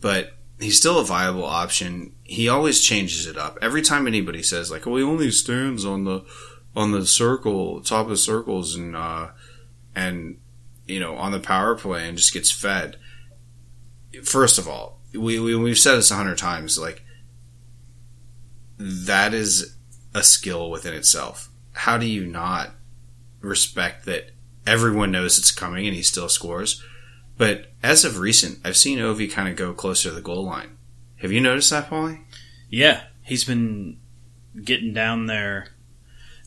But 0.00 0.34
he's 0.58 0.78
still 0.78 0.98
a 0.98 1.04
viable 1.04 1.44
option. 1.44 2.14
He 2.24 2.48
always 2.48 2.82
changes 2.82 3.26
it 3.26 3.36
up. 3.36 3.58
Every 3.62 3.82
time 3.82 4.06
anybody 4.06 4.42
says 4.42 4.70
like, 4.70 4.86
"Oh, 4.86 4.96
he 4.96 5.02
only 5.02 5.30
stands 5.30 5.84
on 5.84 6.04
the 6.04 6.24
on 6.74 6.90
the 6.90 7.06
circle, 7.06 7.80
top 7.80 8.08
of 8.08 8.18
circles, 8.18 8.74
and 8.74 8.96
uh, 8.96 9.28
and 9.94 10.38
you 10.86 11.00
know 11.00 11.14
on 11.16 11.32
the 11.32 11.40
power 11.40 11.76
play 11.76 12.08
and 12.08 12.18
just 12.18 12.32
gets 12.32 12.50
fed." 12.50 12.96
First 14.24 14.58
of 14.58 14.68
all, 14.68 15.00
we, 15.12 15.38
we 15.38 15.54
we've 15.54 15.78
said 15.78 15.96
this 15.96 16.10
a 16.10 16.16
hundred 16.16 16.38
times. 16.38 16.78
Like 16.78 17.03
that 18.78 19.34
is 19.34 19.76
a 20.14 20.22
skill 20.22 20.70
within 20.70 20.94
itself. 20.94 21.50
How 21.72 21.98
do 21.98 22.06
you 22.06 22.26
not 22.26 22.70
respect 23.40 24.04
that 24.06 24.30
everyone 24.66 25.10
knows 25.10 25.38
it's 25.38 25.50
coming 25.50 25.86
and 25.86 25.94
he 25.96 26.02
still 26.02 26.28
scores? 26.28 26.82
But 27.36 27.72
as 27.82 28.04
of 28.04 28.18
recent, 28.18 28.60
I've 28.64 28.76
seen 28.76 28.98
Ovi 28.98 29.30
kind 29.30 29.48
of 29.48 29.56
go 29.56 29.72
closer 29.74 30.08
to 30.10 30.14
the 30.14 30.20
goal 30.20 30.44
line. 30.44 30.76
Have 31.16 31.32
you 31.32 31.40
noticed 31.40 31.70
that, 31.70 31.90
Paulie? 31.90 32.22
Yeah, 32.68 33.04
he's 33.22 33.44
been 33.44 33.98
getting 34.62 34.92
down 34.94 35.26
there, 35.26 35.68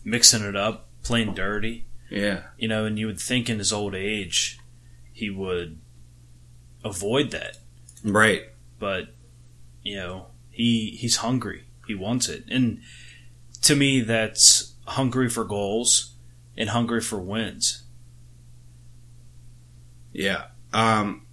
mixing 0.05 0.43
it 0.43 0.55
up, 0.55 0.87
playing 1.03 1.33
dirty. 1.33 1.85
Yeah. 2.09 2.43
You 2.57 2.69
know, 2.69 2.85
and 2.85 2.97
you 2.97 3.05
would 3.07 3.19
think 3.19 3.49
in 3.49 3.57
his 3.59 3.73
old 3.73 3.93
age 3.95 4.59
he 5.11 5.29
would 5.29 5.77
avoid 6.85 7.31
that, 7.31 7.57
Right. 8.03 8.43
but 8.79 9.09
you 9.83 9.95
know 9.95 10.27
he 10.49 10.91
he's 10.91 11.17
hungry. 11.17 11.65
He 11.87 11.95
wants 11.95 12.29
it, 12.29 12.43
and 12.49 12.81
to 13.63 13.75
me, 13.75 14.01
that's 14.01 14.75
hungry 14.85 15.29
for 15.29 15.43
goals 15.43 16.13
and 16.55 16.69
hungry 16.69 17.01
for 17.01 17.19
wins. 17.19 17.83
Yeah. 20.13 20.45
Um, 20.73 21.25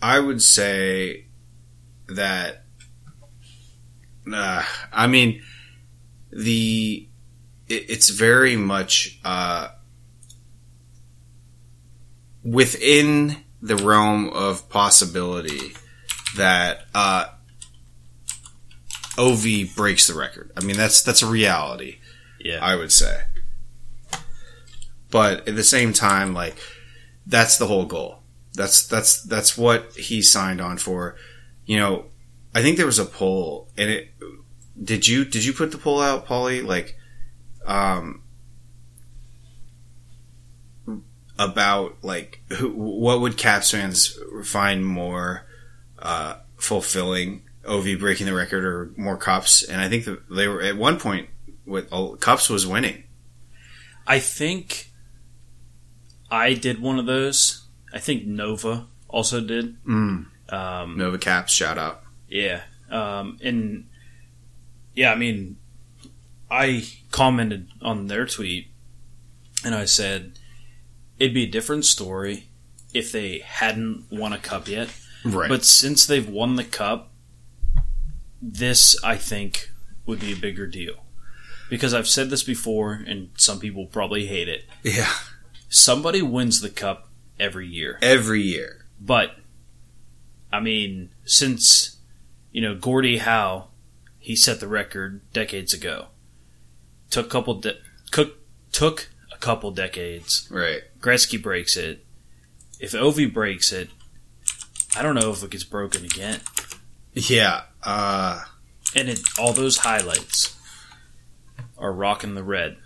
I 0.00 0.18
would 0.18 0.42
say 0.42 1.26
that, 2.08 2.64
uh, 4.32 4.62
I 4.92 5.06
mean, 5.06 5.42
the, 6.30 7.08
it, 7.68 7.90
it's 7.90 8.10
very 8.10 8.56
much, 8.56 9.18
uh, 9.24 9.68
within 12.42 13.36
the 13.60 13.76
realm 13.76 14.30
of 14.30 14.68
possibility 14.68 15.74
that, 16.36 16.86
uh, 16.94 17.26
OV 19.18 19.74
breaks 19.76 20.06
the 20.06 20.14
record. 20.14 20.50
I 20.56 20.64
mean, 20.64 20.76
that's, 20.76 21.02
that's 21.02 21.22
a 21.22 21.26
reality. 21.26 21.98
Yeah, 22.44 22.58
I 22.62 22.76
would 22.76 22.92
say. 22.92 23.22
But 25.10 25.48
at 25.48 25.56
the 25.56 25.64
same 25.64 25.92
time, 25.92 26.34
like 26.34 26.56
that's 27.26 27.56
the 27.56 27.66
whole 27.66 27.86
goal. 27.86 28.18
That's 28.52 28.86
that's 28.86 29.22
that's 29.22 29.56
what 29.56 29.92
he 29.92 30.22
signed 30.22 30.60
on 30.60 30.76
for. 30.76 31.16
You 31.64 31.78
know, 31.78 32.06
I 32.54 32.62
think 32.62 32.76
there 32.76 32.86
was 32.86 32.98
a 32.98 33.04
poll, 33.06 33.68
and 33.76 33.90
it 33.90 34.10
did 34.82 35.06
you 35.06 35.24
did 35.24 35.44
you 35.44 35.52
put 35.52 35.72
the 35.72 35.78
poll 35.78 36.00
out, 36.00 36.26
Paulie? 36.26 36.64
Like, 36.64 36.98
um, 37.64 38.22
about 41.38 41.96
like 42.02 42.40
who, 42.52 42.70
what 42.70 43.20
would 43.20 43.36
Caps 43.36 43.70
fans 43.70 44.18
find 44.44 44.84
more 44.84 45.46
uh, 45.98 46.36
fulfilling? 46.56 47.42
Ov 47.66 47.86
breaking 47.98 48.26
the 48.26 48.34
record 48.34 48.64
or 48.64 48.92
more 48.96 49.16
cups? 49.16 49.62
And 49.62 49.80
I 49.80 49.88
think 49.88 50.04
that 50.04 50.28
they 50.30 50.48
were 50.48 50.62
at 50.62 50.76
one 50.76 50.98
point 50.98 51.28
with 51.66 51.92
uh, 51.92 52.16
cups 52.20 52.48
was 52.50 52.66
winning. 52.66 53.04
I 54.06 54.18
think 54.18 54.90
I 56.30 56.54
did 56.54 56.80
one 56.80 56.98
of 56.98 57.06
those. 57.06 57.64
I 57.92 57.98
think 57.98 58.26
Nova 58.26 58.86
also 59.08 59.40
did. 59.40 59.82
Mm. 59.84 60.26
Um, 60.48 60.98
Nova 60.98 61.18
Caps, 61.18 61.52
shout 61.52 61.78
out. 61.78 62.02
Yeah. 62.28 62.62
Um, 62.90 63.38
and 63.42 63.88
yeah, 64.94 65.12
I 65.12 65.16
mean, 65.16 65.56
I 66.50 66.86
commented 67.10 67.68
on 67.80 68.08
their 68.08 68.26
tweet 68.26 68.68
and 69.64 69.74
I 69.74 69.86
said 69.86 70.38
it'd 71.18 71.34
be 71.34 71.44
a 71.44 71.50
different 71.50 71.84
story 71.84 72.48
if 72.92 73.10
they 73.10 73.38
hadn't 73.38 74.04
won 74.10 74.32
a 74.32 74.38
cup 74.38 74.68
yet. 74.68 74.88
Right. 75.24 75.48
But 75.48 75.64
since 75.64 76.06
they've 76.06 76.28
won 76.28 76.56
the 76.56 76.64
cup, 76.64 77.10
this 78.52 79.02
I 79.02 79.16
think 79.16 79.70
would 80.06 80.20
be 80.20 80.32
a 80.32 80.36
bigger 80.36 80.66
deal. 80.66 81.04
Because 81.70 81.94
I've 81.94 82.06
said 82.08 82.28
this 82.28 82.42
before, 82.42 83.02
and 83.06 83.30
some 83.36 83.58
people 83.58 83.86
probably 83.86 84.26
hate 84.26 84.48
it. 84.48 84.64
yeah, 84.82 85.10
Somebody 85.70 86.20
wins 86.20 86.60
the 86.60 86.68
cup 86.68 87.08
every 87.40 87.66
year. 87.66 87.98
every 88.02 88.42
year. 88.42 88.84
But, 89.00 89.36
I 90.52 90.60
mean, 90.60 91.10
since, 91.24 91.96
you 92.52 92.60
know, 92.60 92.74
Gordie 92.74 93.18
Howe, 93.18 93.68
he 94.18 94.36
set 94.36 94.60
the 94.60 94.68
record 94.68 95.22
decades 95.32 95.72
ago. 95.72 96.08
Took 97.10 97.26
a 97.26 97.30
couple, 97.30 97.54
de- 97.54 97.78
cook, 98.10 98.36
took 98.70 99.08
a 99.32 99.38
couple 99.38 99.70
decades. 99.70 100.46
Right. 100.50 100.82
Gretzky 101.00 101.42
breaks 101.42 101.76
it. 101.76 102.04
If 102.78 102.92
Ovi 102.92 103.32
breaks 103.32 103.72
it, 103.72 103.88
I 104.96 105.02
don't 105.02 105.14
know 105.14 105.30
if 105.30 105.42
it 105.42 105.50
gets 105.50 105.64
broken 105.64 106.04
again. 106.04 106.40
Yeah. 107.14 107.62
Uh, 107.84 108.44
And 108.96 109.08
it, 109.08 109.20
all 109.38 109.52
those 109.52 109.78
highlights 109.78 110.56
are 111.78 111.92
rocking 111.92 112.34
the 112.34 112.44
red. 112.44 112.76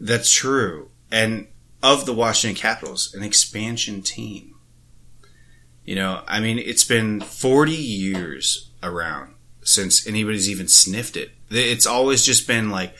that's 0.00 0.32
true. 0.32 0.90
And 1.10 1.46
of 1.82 2.06
the 2.06 2.12
Washington 2.12 2.60
Capitals, 2.60 3.14
an 3.14 3.22
expansion 3.22 4.02
team. 4.02 4.54
You 5.84 5.94
know, 5.96 6.22
I 6.26 6.40
mean, 6.40 6.58
it's 6.58 6.84
been 6.84 7.20
40 7.20 7.72
years 7.72 8.70
around 8.82 9.34
since 9.62 10.06
anybody's 10.06 10.48
even 10.48 10.68
sniffed 10.68 11.16
it. 11.16 11.30
It's 11.50 11.86
always 11.86 12.24
just 12.24 12.46
been 12.46 12.70
like, 12.70 12.94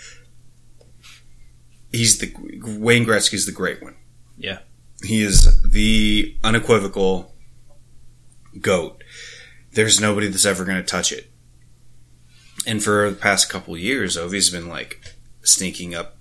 he's 1.92 2.18
the, 2.18 2.32
Wayne 2.78 3.04
Gretzky's 3.04 3.46
the 3.46 3.52
great 3.52 3.82
one. 3.82 3.96
Yeah. 4.36 4.58
He 5.04 5.22
is 5.22 5.60
the 5.62 6.36
unequivocal 6.44 7.31
goat. 8.60 9.02
There's 9.72 10.00
nobody 10.00 10.28
that's 10.28 10.44
ever 10.44 10.64
going 10.64 10.76
to 10.78 10.82
touch 10.82 11.12
it. 11.12 11.30
And 12.66 12.82
for 12.82 13.10
the 13.10 13.16
past 13.16 13.48
couple 13.48 13.76
years, 13.76 14.16
Ovi's 14.16 14.50
been 14.50 14.68
like 14.68 15.14
sneaking 15.42 15.94
up 15.94 16.16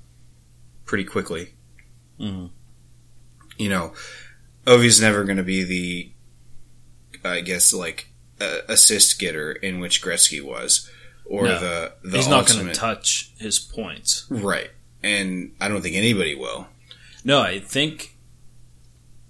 pretty 0.85 1.03
quickly. 1.03 1.53
Mhm. 2.19 2.49
You 3.57 3.69
know, 3.69 3.93
Ovi's 4.65 4.99
never 5.01 5.23
going 5.23 5.37
to 5.37 5.43
be 5.43 5.63
the, 5.63 6.11
I 7.27 7.41
guess, 7.41 7.73
like 7.73 8.07
uh, 8.39 8.59
assist 8.67 9.19
getter 9.19 9.51
in 9.51 9.79
which 9.79 10.01
Gretzky 10.01 10.41
was, 10.43 10.89
or 11.25 11.43
No. 11.45 11.59
the 11.59 11.93
the 12.03 12.17
He's 12.17 12.27
not 12.27 12.47
going 12.47 12.65
to 12.67 12.73
touch 12.73 13.31
his 13.37 13.59
points. 13.59 14.25
right. 14.29 14.71
And 15.03 15.53
I 15.59 15.67
don't 15.67 15.81
think 15.81 15.95
anybody 15.95 16.33
will. 16.35 16.67
No, 17.23 17.39
I 17.41 17.59
think 17.59 18.15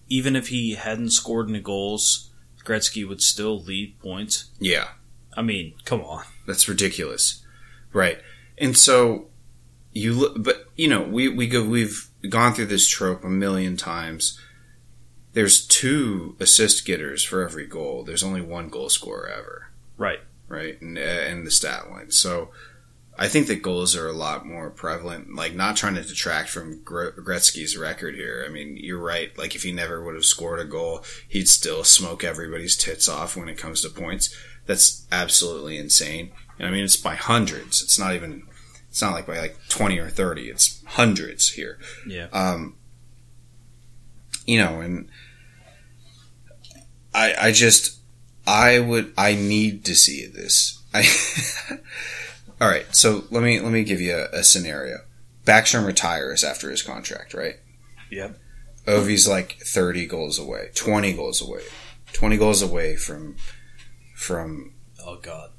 even 0.09 0.35
if 0.35 0.47
he 0.49 0.75
hadn't 0.75 1.11
scored 1.11 1.49
any 1.49 1.59
goals, 1.61 2.29
Gretzky 2.65 3.07
would 3.07 3.21
still 3.21 3.59
lead 3.61 3.99
points. 3.99 4.51
Yeah. 4.59 4.89
I 5.35 5.41
mean, 5.41 5.73
come 5.85 6.01
on. 6.01 6.23
That's 6.45 6.67
ridiculous, 6.67 7.43
right? 7.93 8.19
And 8.57 8.77
so 8.77 9.27
you 9.93 10.13
look, 10.13 10.43
but 10.43 10.65
you 10.75 10.87
know, 10.87 11.01
we 11.01 11.27
we 11.29 11.47
go 11.47 11.63
we've 11.67 12.07
gone 12.29 12.53
through 12.53 12.67
this 12.67 12.87
trope 12.87 13.23
a 13.23 13.29
million 13.29 13.77
times. 13.77 14.39
There's 15.33 15.65
two 15.65 16.35
assist 16.39 16.85
getters 16.85 17.23
for 17.23 17.41
every 17.43 17.65
goal. 17.65 18.03
There's 18.03 18.23
only 18.23 18.41
one 18.41 18.67
goal 18.69 18.89
scorer 18.89 19.29
ever, 19.29 19.71
Right. 19.97 20.19
right? 20.49 20.79
And 20.81 20.97
uh, 20.97 21.01
in 21.01 21.45
the 21.45 21.51
stat 21.51 21.89
line, 21.89 22.11
so 22.11 22.51
I 23.17 23.27
think 23.27 23.47
that 23.47 23.61
goals 23.61 23.95
are 23.95 24.07
a 24.07 24.13
lot 24.13 24.45
more 24.45 24.69
prevalent. 24.69 25.35
Like 25.35 25.53
not 25.53 25.75
trying 25.75 25.95
to 25.95 26.01
detract 26.01 26.49
from 26.49 26.79
Gretzky's 26.79 27.77
record 27.77 28.15
here. 28.15 28.43
I 28.47 28.49
mean, 28.51 28.77
you're 28.77 29.01
right. 29.01 29.37
Like 29.37 29.55
if 29.55 29.63
he 29.63 29.71
never 29.71 30.03
would 30.03 30.15
have 30.15 30.25
scored 30.25 30.59
a 30.59 30.65
goal, 30.65 31.03
he'd 31.27 31.47
still 31.47 31.83
smoke 31.83 32.23
everybody's 32.23 32.75
tits 32.75 33.07
off 33.07 33.35
when 33.35 33.49
it 33.49 33.57
comes 33.57 33.81
to 33.81 33.89
points. 33.89 34.35
That's 34.65 35.05
absolutely 35.11 35.77
insane. 35.77 36.31
And 36.57 36.67
I 36.67 36.71
mean, 36.71 36.83
it's 36.83 36.97
by 36.97 37.15
hundreds. 37.15 37.81
It's 37.81 37.99
not 37.99 38.15
even. 38.15 38.43
It's 38.89 39.01
not 39.01 39.13
like 39.13 39.25
by 39.25 39.39
like 39.39 39.57
twenty 39.69 39.99
or 39.99 40.09
thirty. 40.09 40.49
It's 40.49 40.83
hundreds 40.85 41.49
here. 41.49 41.79
Yeah. 42.05 42.27
Um, 42.33 42.75
you 44.45 44.59
know, 44.59 44.81
and 44.81 45.07
I, 47.13 47.35
I 47.39 47.51
just, 47.51 47.99
I 48.47 48.79
would, 48.79 49.13
I 49.17 49.35
need 49.35 49.85
to 49.85 49.95
see 49.95 50.25
this. 50.25 50.81
I, 50.93 51.01
all 52.61 52.67
right. 52.69 52.85
So 52.95 53.25
let 53.31 53.43
me 53.43 53.59
let 53.59 53.71
me 53.73 53.83
give 53.83 53.99
you 53.99 54.15
a, 54.15 54.39
a 54.39 54.43
scenario. 54.43 54.99
Backstrom 55.45 55.85
retires 55.85 56.43
after 56.43 56.69
his 56.69 56.83
contract, 56.83 57.33
right? 57.33 57.55
Yep. 58.11 58.37
Ovi's 58.87 59.27
like 59.27 59.57
thirty 59.65 60.05
goals 60.05 60.37
away, 60.39 60.69
twenty 60.75 61.13
goals 61.13 61.41
away, 61.41 61.63
twenty 62.13 62.37
goals 62.37 62.61
away 62.61 62.95
from 62.95 63.35
from 64.15 64.73
Oh 65.03 65.17
God. 65.17 65.49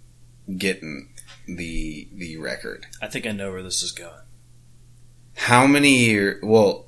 getting 0.57 1.09
the 1.47 2.09
the 2.15 2.37
record. 2.37 2.87
I 3.03 3.09
think 3.09 3.27
I 3.27 3.33
know 3.33 3.51
where 3.51 3.63
this 3.63 3.83
is 3.83 3.91
going. 3.93 4.23
How 5.35 5.67
many 5.67 5.97
year? 6.05 6.39
Well, 6.43 6.87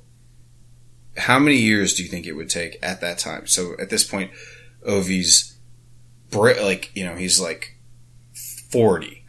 how 1.17 1.39
many 1.39 1.57
years 1.57 1.93
do 1.93 2.03
you 2.03 2.09
think 2.09 2.25
it 2.25 2.33
would 2.33 2.49
take 2.49 2.77
at 2.81 3.01
that 3.01 3.17
time? 3.17 3.47
So 3.47 3.75
at 3.79 3.89
this 3.89 4.03
point, 4.05 4.31
Ovi's 4.85 5.57
like 6.31 6.91
you 6.95 7.05
know 7.05 7.15
he's 7.15 7.39
like 7.41 7.77
forty. 8.71 9.24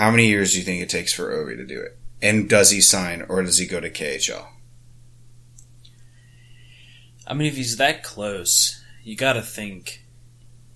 How 0.00 0.10
many 0.10 0.28
years 0.28 0.52
do 0.52 0.58
you 0.58 0.64
think 0.64 0.80
it 0.80 0.88
takes 0.88 1.12
for 1.12 1.30
Ovi 1.30 1.58
to 1.58 1.66
do 1.66 1.78
it? 1.78 1.98
And 2.22 2.48
does 2.48 2.70
he 2.70 2.80
sign 2.80 3.20
or 3.28 3.42
does 3.42 3.58
he 3.58 3.66
go 3.66 3.80
to 3.80 3.90
KHL? 3.90 4.46
I 7.26 7.34
mean, 7.34 7.46
if 7.46 7.56
he's 7.56 7.76
that 7.76 8.02
close, 8.02 8.82
you 9.04 9.14
got 9.14 9.34
to 9.34 9.42
think 9.42 10.06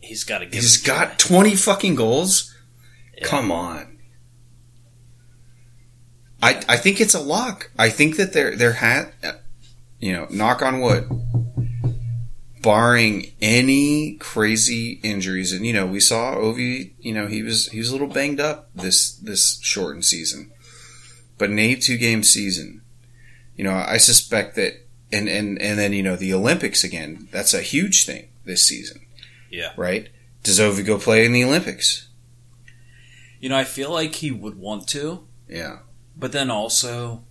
he's 0.01 0.25
got 0.25 0.41
to 0.41 0.45
get. 0.45 0.55
He's 0.55 0.77
got 0.77 1.19
twenty 1.19 1.57
fucking 1.57 1.95
goals. 1.95 2.55
Yeah. 3.17 3.25
Come 3.25 3.51
on. 3.51 3.97
I 6.43 6.63
I 6.69 6.77
think 6.77 7.01
it's 7.01 7.15
a 7.15 7.21
lock. 7.21 7.71
I 7.79 7.89
think 7.89 8.19
that 8.19 8.35
there 8.35 8.55
there 8.55 8.75
had 8.75 9.15
you 10.01 10.13
know, 10.13 10.27
knock 10.29 10.61
on 10.61 10.83
wood. 10.83 11.09
Barring 12.65 13.33
any 13.41 14.15
crazy 14.15 14.99
injuries, 15.03 15.53
and 15.53 15.67
you 15.67 15.73
know, 15.73 15.87
we 15.87 16.01
saw 16.01 16.35
Ovi. 16.35 16.93
You 16.99 17.13
know, 17.13 17.27
he 17.27 17.43
was 17.43 17.69
he 17.69 17.79
was 17.79 17.91
a 17.91 17.93
little 17.93 18.09
banged 18.09 18.41
up 18.41 18.71
this 18.75 19.13
this 19.17 19.61
shortened 19.63 20.05
season, 20.05 20.51
but 21.39 21.51
an 21.51 21.59
eighty-two 21.59 21.99
game 21.99 22.23
season. 22.23 22.81
You 23.57 23.65
know, 23.65 23.75
I 23.75 23.99
suspect 23.99 24.57
that, 24.57 24.87
and 25.13 25.29
and 25.29 25.61
and 25.61 25.79
then 25.79 25.93
you 25.93 26.03
know 26.03 26.17
the 26.17 26.33
Olympics 26.35 26.83
again. 26.83 27.29
That's 27.31 27.53
a 27.55 27.61
huge 27.61 28.07
thing 28.07 28.29
this 28.45 28.67
season. 28.67 29.03
Yeah. 29.51 29.73
right. 29.77 30.09
Does 30.43 30.59
Ovi 30.59 30.85
go 30.85 30.99
play 30.99 31.25
in 31.25 31.33
the 31.33 31.45
Olympics? 31.45 32.09
You 33.41 33.49
know, 33.51 33.57
I 33.57 33.65
feel 33.65 33.91
like 33.91 34.17
he 34.17 34.31
would 34.31 34.59
want 34.59 34.89
to, 34.89 35.27
Yeah, 35.49 35.81
but 36.17 36.33
then 36.33 36.51
also, 36.51 37.25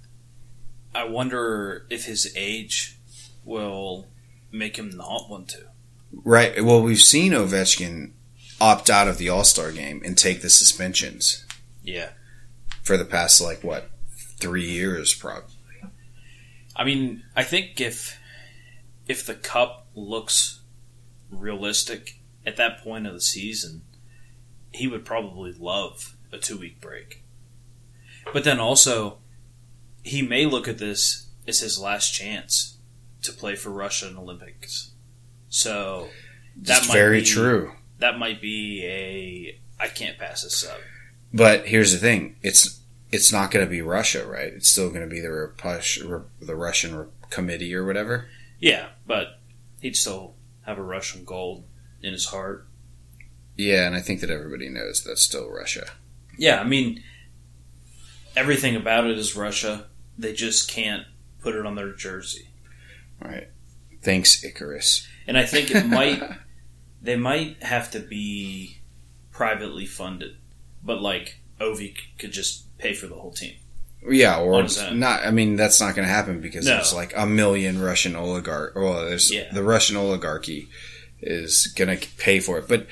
I 0.93 1.04
wonder 1.06 1.86
if 1.89 2.06
his 2.06 2.32
age 2.36 2.98
will 3.43 4.08
make 4.53 4.77
him 4.77 4.89
not 4.95 5.29
want 5.29 5.49
to. 5.49 5.63
right. 6.23 6.63
Well, 6.63 6.81
we've 6.81 7.01
seen 7.01 7.31
Ovechkin 7.33 8.11
opt 8.61 8.89
out 8.89 9.07
of 9.07 9.17
the 9.17 9.27
All 9.29 9.43
Star 9.43 9.71
game 9.71 10.01
and 10.05 10.17
take 10.17 10.41
the 10.41 10.49
suspensions 10.49 11.43
Yeah. 11.83 12.09
for 12.83 12.95
the 12.97 13.03
past 13.05 13.41
like 13.41 13.63
what 13.63 13.89
three 14.37 14.69
years, 14.69 15.13
probably. 15.13 15.49
I 16.75 16.83
mean, 16.83 17.23
I 17.35 17.43
think 17.43 17.81
if 17.81 18.19
if 19.07 19.25
the 19.25 19.35
cup 19.35 19.87
looks 19.95 20.61
realistic 21.29 22.19
at 22.45 22.55
that 22.57 22.81
point 22.83 23.07
of 23.07 23.13
the 23.13 23.21
season, 23.21 23.81
he 24.71 24.87
would 24.87 25.03
probably 25.05 25.51
love 25.53 26.15
a 26.31 26.37
two 26.37 26.57
week 26.57 26.79
break. 26.79 27.23
But 28.31 28.43
then 28.43 28.59
also, 28.59 29.17
he 30.03 30.21
may 30.21 30.45
look 30.45 30.67
at 30.67 30.77
this 30.77 31.27
as 31.47 31.59
his 31.59 31.79
last 31.79 32.13
chance 32.13 32.72
to 33.23 33.31
play 33.31 33.55
for 33.55 33.69
Russia 33.69 34.07
in 34.07 34.17
Olympics. 34.17 34.91
So 35.49 36.09
That's 36.55 36.91
very 36.91 37.19
be, 37.19 37.25
true. 37.25 37.73
That 37.99 38.19
might 38.19 38.41
be 38.41 38.86
a 38.86 39.59
I 39.83 39.88
can't 39.88 40.17
pass 40.17 40.43
this 40.43 40.65
up. 40.65 40.79
But 41.33 41.67
here's 41.67 41.91
the 41.91 41.97
thing: 41.97 42.36
it's 42.41 42.81
it's 43.12 43.31
not 43.31 43.51
going 43.51 43.65
to 43.65 43.69
be 43.69 43.81
Russia, 43.81 44.25
right? 44.25 44.53
It's 44.53 44.69
still 44.69 44.89
going 44.89 45.01
to 45.01 45.07
be 45.07 45.19
the 45.19 45.27
Repush, 45.27 46.23
the 46.41 46.55
Russian 46.55 47.09
committee 47.29 47.73
or 47.75 47.86
whatever. 47.86 48.27
Yeah, 48.59 48.88
but 49.05 49.39
he'd 49.81 49.95
still 49.95 50.36
have 50.62 50.77
a 50.77 50.83
Russian 50.83 51.25
gold 51.25 51.65
in 52.01 52.13
his 52.13 52.25
heart. 52.25 52.67
Yeah, 53.55 53.86
and 53.86 53.95
I 53.95 54.01
think 54.01 54.21
that 54.21 54.29
everybody 54.29 54.69
knows 54.69 55.03
that's 55.03 55.21
still 55.21 55.49
Russia. 55.49 55.86
Yeah, 56.38 56.59
I 56.59 56.63
mean, 56.63 57.03
everything 58.36 58.75
about 58.75 59.05
it 59.05 59.17
is 59.17 59.36
Russia. 59.36 59.88
They 60.17 60.33
just 60.33 60.69
can't 60.69 61.05
put 61.41 61.55
it 61.55 61.65
on 61.65 61.75
their 61.75 61.93
jersey. 61.93 62.47
Right. 63.21 63.49
Thanks, 64.02 64.43
Icarus. 64.43 65.08
And 65.28 65.38
I 65.38 65.45
think 65.45 65.71
it 65.71 65.86
might, 65.88 66.21
they 67.02 67.15
might 67.15 67.62
have 67.63 67.91
to 67.91 67.99
be 67.99 68.82
privately 69.32 69.86
funded, 69.86 70.38
but 70.84 71.02
like 71.02 71.39
Ovi 71.60 71.95
could 72.19 72.32
just 72.32 72.78
pay 72.78 72.93
for 72.93 73.08
the 73.08 73.15
whole 73.15 73.32
team. 73.32 73.54
Yeah, 74.10 74.39
or 74.39 74.56
On 74.56 74.63
his 74.63 74.78
own. 74.80 74.99
not. 74.99 75.26
I 75.26 75.32
mean, 75.32 75.56
that's 75.56 75.80
not 75.80 75.95
going 75.95 76.06
to 76.06 76.13
happen 76.13 76.41
because 76.41 76.65
No. 76.65 76.76
there's 76.76 76.93
like 76.93 77.13
a 77.15 77.26
million 77.26 77.82
Russian 77.82 78.17
oligarch. 78.17 78.76
Well, 78.76 79.06
there's 79.06 79.32
Yeah. 79.32 79.49
the 79.54 79.63
Russian 79.63 79.95
oligarchy 79.95 80.67
is 81.21 81.67
going 81.78 81.97
to 81.97 82.08
pay 82.17 82.41
for 82.41 82.58
it. 82.60 82.67
But 82.67 82.88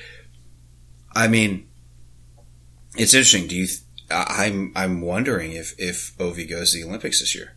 I 1.13 1.27
mean, 1.27 1.67
it's 2.95 3.13
interesting. 3.13 3.47
Do 3.47 3.55
you? 3.57 3.67
Th- 3.67 3.79
I- 4.09 4.45
I'm 4.45 4.71
I'm 4.75 5.01
wondering 5.01 5.51
if 5.51 5.73
if 5.77 6.15
Ovi 6.17 6.49
goes 6.49 6.71
to 6.71 6.77
the 6.81 6.87
Olympics 6.87 7.19
this 7.19 7.35
year. 7.35 7.55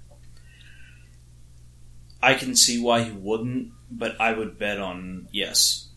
I 2.24 2.34
can 2.34 2.56
see 2.56 2.80
why 2.80 3.02
he 3.02 3.12
wouldn't, 3.12 3.72
but 3.90 4.18
I 4.18 4.32
would 4.32 4.58
bet 4.58 4.78
on 4.80 5.28
yes. 5.30 5.88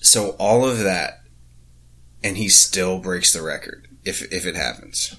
So 0.00 0.30
all 0.38 0.66
of 0.66 0.78
that, 0.78 1.20
and 2.24 2.38
he 2.38 2.48
still 2.48 2.98
breaks 2.98 3.32
the 3.32 3.42
record 3.42 3.88
if 4.04 4.22
if 4.32 4.46
it 4.46 4.56
happens. 4.56 5.16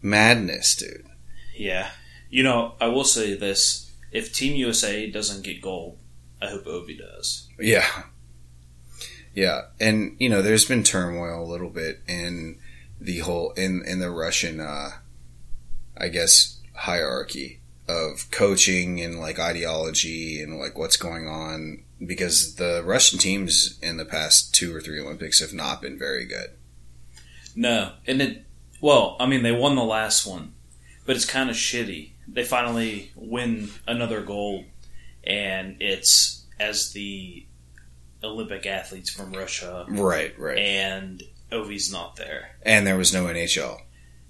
Madness, 0.00 0.74
dude. 0.74 1.06
Yeah. 1.54 1.90
You 2.30 2.42
know, 2.42 2.74
I 2.80 2.88
will 2.88 3.04
say 3.04 3.34
this: 3.34 3.92
if 4.10 4.32
Team 4.32 4.56
USA 4.56 5.10
doesn't 5.10 5.44
get 5.44 5.60
gold, 5.60 5.98
I 6.40 6.46
hope 6.46 6.64
Ovi 6.64 6.98
does. 6.98 7.48
Yeah. 7.60 8.04
Yeah. 9.34 9.62
And, 9.78 10.16
you 10.18 10.28
know, 10.30 10.40
there's 10.40 10.64
been 10.64 10.82
turmoil 10.82 11.42
a 11.42 11.50
little 11.50 11.68
bit 11.68 12.00
in 12.06 12.58
the 13.00 13.18
whole, 13.18 13.50
in, 13.52 13.82
in 13.84 13.98
the 13.98 14.10
Russian, 14.10 14.60
uh, 14.60 14.90
I 15.96 16.08
guess, 16.08 16.58
hierarchy 16.74 17.60
of 17.88 18.30
coaching 18.30 19.00
and 19.00 19.20
like 19.20 19.38
ideology 19.38 20.40
and 20.40 20.58
like 20.58 20.76
what's 20.78 20.96
going 20.96 21.28
on 21.28 21.82
because 22.04 22.54
the 22.56 22.82
Russian 22.84 23.18
teams 23.18 23.78
in 23.82 23.96
the 23.98 24.04
past 24.04 24.54
two 24.54 24.74
or 24.74 24.80
three 24.80 24.98
Olympics 25.00 25.40
have 25.40 25.52
not 25.52 25.82
been 25.82 25.98
very 25.98 26.24
good. 26.26 26.50
No, 27.54 27.92
and 28.06 28.20
it. 28.20 28.44
Well, 28.80 29.16
I 29.20 29.26
mean, 29.26 29.42
they 29.42 29.52
won 29.52 29.76
the 29.76 29.84
last 29.84 30.26
one, 30.26 30.52
but 31.06 31.14
it's 31.16 31.24
kind 31.24 31.48
of 31.50 31.56
shitty. 31.56 32.10
They 32.26 32.44
finally 32.44 33.12
win 33.14 33.70
another 33.86 34.22
gold, 34.22 34.64
and 35.22 35.76
it's 35.80 36.44
as 36.58 36.92
the 36.92 37.46
Olympic 38.22 38.66
athletes 38.66 39.10
from 39.10 39.32
Russia, 39.32 39.86
Right, 39.88 40.38
right. 40.38 40.58
and 40.58 41.22
Ovi's 41.52 41.92
not 41.92 42.16
there. 42.16 42.56
And 42.62 42.86
there 42.86 42.96
was 42.96 43.12
no 43.14 43.24
NHL. 43.26 43.80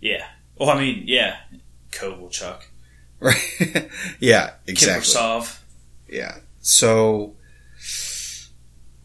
Yeah. 0.00 0.26
Well, 0.56 0.70
I 0.70 0.80
mean, 0.80 1.04
yeah, 1.06 1.36
Kovalchuk, 1.90 2.62
Right. 3.20 3.88
yeah, 4.20 4.54
exactly. 4.66 5.12
Kaprizov. 5.12 5.60
Yeah. 6.08 6.38
So 6.60 7.34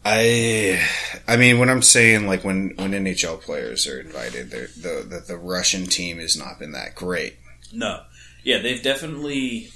I 0.04 0.82
I 1.26 1.36
mean 1.36 1.58
when 1.58 1.70
I'm 1.70 1.82
saying 1.82 2.26
like 2.26 2.44
when 2.44 2.74
when 2.76 2.92
NHL 2.92 3.40
players 3.40 3.86
are 3.86 4.00
invited 4.00 4.50
the 4.50 4.70
the 4.76 5.24
the 5.26 5.36
Russian 5.36 5.86
team 5.86 6.18
has 6.18 6.36
not 6.36 6.58
been 6.58 6.72
that 6.72 6.94
great. 6.94 7.38
No. 7.72 8.02
Yeah, 8.42 8.58
they've 8.58 8.82
definitely. 8.82 9.70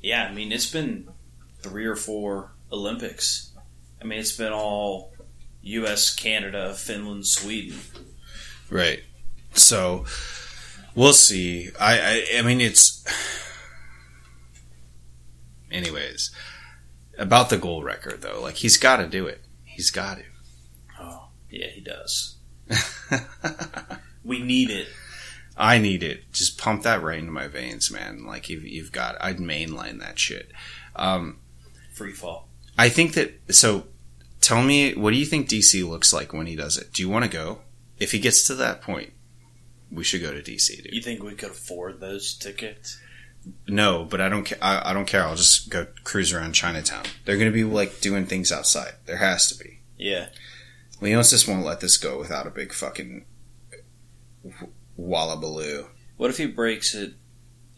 Yeah, 0.00 0.26
I 0.30 0.32
mean, 0.32 0.52
it's 0.52 0.70
been 0.70 1.08
three 1.62 1.86
or 1.86 1.96
four 1.96 2.52
Olympics. 2.70 3.52
I 4.00 4.04
mean, 4.04 4.20
it's 4.20 4.36
been 4.36 4.52
all 4.52 5.12
U.S., 5.62 6.14
Canada, 6.14 6.74
Finland, 6.74 7.26
Sweden. 7.26 7.78
Right. 8.70 9.02
So 9.56 10.04
we'll 10.94 11.12
see. 11.12 11.70
I 11.80 11.98
I, 11.98 12.38
I 12.38 12.42
mean 12.42 12.60
it's 12.60 13.04
anyways 15.70 16.30
about 17.18 17.50
the 17.50 17.58
goal 17.58 17.82
record 17.82 18.22
though. 18.22 18.40
Like 18.40 18.56
he's 18.56 18.76
got 18.76 18.96
to 18.96 19.06
do 19.06 19.26
it. 19.26 19.42
He's 19.64 19.90
got 19.90 20.18
to. 20.18 20.24
Oh, 21.00 21.28
yeah, 21.50 21.68
he 21.68 21.80
does. 21.80 22.36
We 24.26 24.42
need 24.42 24.70
it. 24.70 24.88
I 25.56 25.78
need 25.78 26.02
it. 26.02 26.32
Just 26.32 26.58
pump 26.58 26.82
that 26.82 27.02
right 27.02 27.18
into 27.18 27.30
my 27.30 27.46
veins, 27.46 27.90
man. 27.90 28.26
Like 28.26 28.50
you've, 28.50 28.64
you've 28.64 28.92
got, 28.92 29.16
I'd 29.20 29.38
mainline 29.38 30.00
that 30.00 30.18
shit. 30.18 30.50
Um, 30.96 31.38
Free 31.94 32.12
fall. 32.12 32.48
I 32.76 32.88
think 32.88 33.14
that. 33.14 33.54
So, 33.54 33.86
tell 34.40 34.62
me, 34.62 34.94
what 34.94 35.12
do 35.12 35.16
you 35.16 35.24
think 35.24 35.48
DC 35.48 35.88
looks 35.88 36.12
like 36.12 36.32
when 36.32 36.46
he 36.46 36.56
does 36.56 36.76
it? 36.76 36.92
Do 36.92 37.02
you 37.02 37.08
want 37.08 37.24
to 37.24 37.30
go? 37.30 37.60
If 37.98 38.12
he 38.12 38.18
gets 38.18 38.46
to 38.48 38.54
that 38.56 38.82
point, 38.82 39.12
we 39.90 40.04
should 40.04 40.22
go 40.22 40.32
to 40.32 40.40
DC, 40.42 40.82
dude. 40.82 40.92
You 40.92 41.02
think 41.02 41.22
we 41.22 41.34
could 41.34 41.50
afford 41.50 42.00
those 42.00 42.34
tickets? 42.34 42.98
No, 43.68 44.04
but 44.04 44.20
I 44.20 44.28
don't. 44.28 44.44
Ca- 44.44 44.56
I, 44.60 44.90
I 44.90 44.92
don't 44.92 45.06
care. 45.06 45.22
I'll 45.24 45.36
just 45.36 45.70
go 45.70 45.86
cruise 46.04 46.32
around 46.32 46.52
Chinatown. 46.54 47.04
They're 47.24 47.36
going 47.36 47.50
to 47.50 47.54
be 47.54 47.62
like 47.64 48.00
doing 48.00 48.26
things 48.26 48.50
outside. 48.50 48.94
There 49.06 49.18
has 49.18 49.48
to 49.48 49.62
be. 49.62 49.78
Yeah. 49.96 50.26
Leonsis 51.00 51.30
just 51.30 51.46
won't 51.48 51.64
let 51.64 51.80
this 51.80 51.96
go 51.96 52.18
without 52.18 52.46
a 52.46 52.50
big 52.50 52.72
fucking 52.72 53.24
wallabaloo. 54.96 55.86
What 56.16 56.30
if 56.30 56.38
he 56.38 56.46
breaks 56.46 56.94
it 56.94 57.14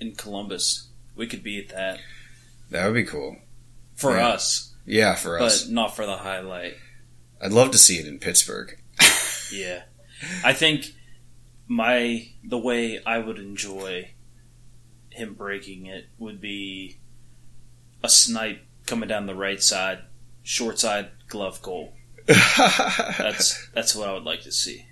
in 0.01 0.13
Columbus? 0.15 0.89
We 1.17 1.27
could 1.27 1.43
be 1.43 1.59
at 1.59 1.69
that 1.71 1.99
That 2.71 2.87
would 2.87 2.95
be 2.95 3.05
cool. 3.05 3.37
for 3.97 4.17
Yeah. 4.17 4.29
us, 4.29 4.73
Yeah, 4.87 5.15
for 5.17 5.41
us. 5.41 5.65
but 5.65 5.73
not 5.73 5.97
for 5.97 6.07
the 6.07 6.17
highlight. 6.19 6.77
I'd 7.43 7.53
love 7.53 7.73
to 7.73 7.79
see 7.79 7.97
it 7.99 8.07
in 8.07 8.19
Pittsburgh. 8.19 8.79
Yeah. 9.51 9.85
I 10.45 10.53
think 10.53 10.93
my 11.69 12.31
the 12.43 12.59
way 12.59 13.01
I 13.05 13.19
would 13.19 13.39
enjoy 13.39 14.13
him 15.11 15.35
breaking 15.35 15.87
it 15.87 16.07
would 16.19 16.41
be 16.41 16.99
a 18.03 18.09
snipe 18.09 18.63
coming 18.87 19.09
down 19.09 19.27
the 19.27 19.35
right 19.35 19.63
side, 19.63 20.01
short 20.43 20.79
side 20.79 21.11
glove 21.29 21.61
goal. 21.63 21.93
That's 22.27 23.69
that's 23.75 23.95
what 23.95 24.09
I 24.09 24.13
would 24.13 24.25
like 24.25 24.43
to 24.43 24.53
see. 24.53 24.87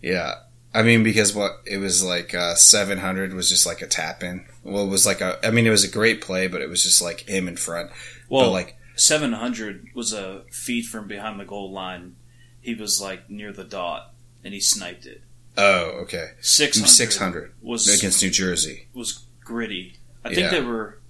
yeah. 0.00 0.34
I 0.74 0.82
mean, 0.82 1.02
because 1.02 1.34
what 1.34 1.60
it 1.66 1.76
was 1.76 2.02
like, 2.02 2.32
uh, 2.34 2.54
700 2.54 3.34
was 3.34 3.50
just 3.50 3.66
like 3.66 3.82
a 3.82 3.86
tap 3.86 4.22
in. 4.22 4.46
Well, 4.62 4.86
it 4.86 4.88
was 4.88 5.04
like 5.04 5.20
a, 5.20 5.38
I 5.46 5.50
mean, 5.50 5.66
it 5.66 5.70
was 5.70 5.84
a 5.84 5.90
great 5.90 6.22
play, 6.22 6.46
but 6.46 6.62
it 6.62 6.70
was 6.70 6.82
just 6.82 7.02
like 7.02 7.28
him 7.28 7.46
in 7.46 7.56
front. 7.58 7.90
Well, 8.30 8.46
but 8.46 8.52
like, 8.52 8.76
seven 8.94 9.34
hundred 9.34 9.88
was 9.94 10.14
a 10.14 10.44
feed 10.50 10.86
from 10.86 11.08
behind 11.08 11.38
the 11.38 11.44
goal 11.44 11.70
line. 11.70 12.16
He 12.62 12.74
was 12.74 13.02
like 13.02 13.28
near 13.28 13.52
the 13.52 13.64
dot 13.64 14.14
and 14.42 14.54
he 14.54 14.60
sniped 14.60 15.04
it. 15.04 15.22
Oh, 15.58 15.84
okay. 16.02 16.30
Six 16.40 16.78
hundred 16.78 16.88
600 16.88 17.52
was 17.62 17.86
against 17.98 18.22
New 18.22 18.30
Jersey. 18.30 18.88
was 18.94 19.24
gritty. 19.44 19.98
I 20.24 20.28
think 20.28 20.40
Yeah. 20.40 20.50
they 20.50 20.60
were 20.62 21.00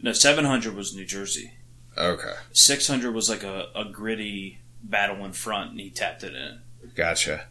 no 0.00 0.12
seven 0.12 0.44
hundred 0.44 0.74
was 0.74 0.94
New 0.94 1.04
Jersey. 1.04 1.52
Okay. 1.96 2.34
600 2.52 3.12
was 3.12 3.28
like 3.28 3.42
a, 3.42 3.66
a 3.74 3.84
gritty 3.84 4.60
battle 4.84 5.24
in 5.24 5.32
front, 5.32 5.72
and 5.72 5.80
he 5.80 5.90
tapped 5.90 6.22
it 6.22 6.32
in. 6.32 6.60
Gotcha. 6.94 7.46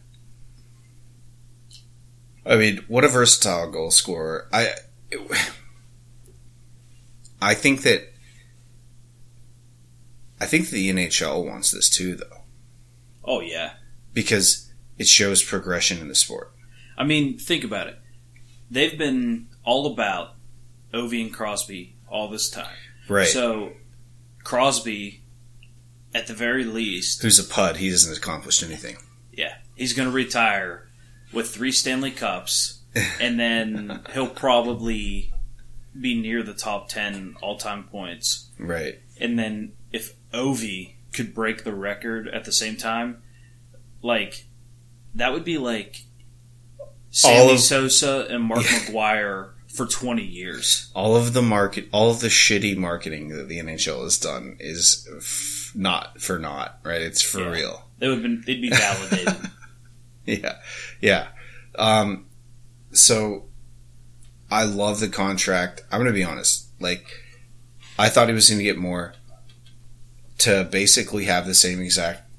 I 2.46 2.56
mean, 2.56 2.78
what 2.88 3.04
a 3.04 3.08
versatile 3.08 3.70
goal 3.70 3.90
scorer. 3.90 4.48
I 4.50 4.72
I 7.42 7.54
think 7.54 7.82
that 7.82 8.12
I 10.40 10.46
think 10.46 10.70
the 10.70 10.90
NHL 10.90 11.44
wants 11.46 11.70
this 11.72 11.88
too 11.90 12.14
though 12.14 12.44
Oh 13.24 13.40
yeah, 13.40 13.72
because 14.14 14.67
it 14.98 15.06
shows 15.06 15.42
progression 15.42 15.98
in 15.98 16.08
the 16.08 16.14
sport. 16.14 16.52
I 16.96 17.04
mean, 17.04 17.38
think 17.38 17.64
about 17.64 17.86
it. 17.86 17.98
They've 18.70 18.96
been 18.98 19.48
all 19.64 19.86
about 19.86 20.34
Ovi 20.92 21.20
and 21.22 21.32
Crosby 21.32 21.96
all 22.08 22.28
this 22.28 22.50
time. 22.50 22.74
Right. 23.08 23.26
So 23.26 23.72
Crosby, 24.44 25.22
at 26.14 26.26
the 26.26 26.34
very 26.34 26.64
least, 26.64 27.22
Who's 27.22 27.38
a 27.38 27.44
pud, 27.44 27.76
he 27.76 27.88
hasn't 27.90 28.16
accomplished 28.16 28.62
anything. 28.62 28.96
yeah, 29.32 29.58
he's 29.74 29.92
going 29.92 30.08
to 30.08 30.14
retire 30.14 30.88
with 31.32 31.48
three 31.50 31.72
Stanley 31.72 32.10
Cups, 32.10 32.80
and 33.20 33.38
then 33.38 34.00
he'll 34.12 34.28
probably 34.28 35.32
be 35.98 36.20
near 36.20 36.42
the 36.42 36.54
top 36.54 36.88
ten 36.88 37.36
all-time 37.42 37.84
points. 37.84 38.48
Right. 38.58 38.98
And 39.20 39.38
then 39.38 39.72
if 39.92 40.14
Ovi 40.32 40.94
could 41.12 41.34
break 41.34 41.64
the 41.64 41.74
record 41.74 42.28
at 42.28 42.44
the 42.44 42.52
same 42.52 42.76
time, 42.76 43.22
like 44.02 44.46
that 45.14 45.32
would 45.32 45.44
be 45.44 45.58
like 45.58 46.02
Sammy 47.10 47.54
of- 47.54 47.60
Sosa 47.60 48.26
and 48.30 48.44
Mark 48.44 48.60
McGwire 48.64 49.50
for 49.68 49.86
twenty 49.86 50.24
years. 50.24 50.90
All 50.94 51.16
of 51.16 51.32
the 51.34 51.42
market 51.42 51.88
all 51.92 52.10
of 52.10 52.20
the 52.20 52.28
shitty 52.28 52.76
marketing 52.76 53.28
that 53.28 53.48
the 53.48 53.58
NHL 53.58 54.02
has 54.04 54.18
done 54.18 54.56
is 54.60 55.08
f- 55.16 55.72
not 55.74 56.20
for 56.20 56.38
naught, 56.38 56.78
right? 56.84 57.00
It's 57.02 57.22
for 57.22 57.40
Yeah. 57.40 57.50
real. 57.50 57.88
They 57.98 58.08
would 58.08 58.22
been 58.22 58.42
they'd 58.46 58.60
be 58.62 58.70
validated. 58.70 59.34
Yeah, 60.26 60.56
yeah. 61.00 61.28
Um, 61.78 62.26
so 62.92 63.46
I 64.50 64.64
love 64.64 65.00
the 65.00 65.08
contract. 65.08 65.82
I'm 65.90 66.00
going 66.00 66.06
to 66.08 66.12
be 66.12 66.22
honest. 66.22 66.66
Like, 66.80 67.06
I 67.98 68.10
thought 68.10 68.28
he 68.28 68.34
was 68.34 68.46
going 68.50 68.58
to 68.58 68.64
get 68.64 68.76
more 68.76 69.14
to 70.38 70.68
basically 70.70 71.24
have 71.24 71.46
the 71.46 71.54
same 71.54 71.80
exact 71.80 72.30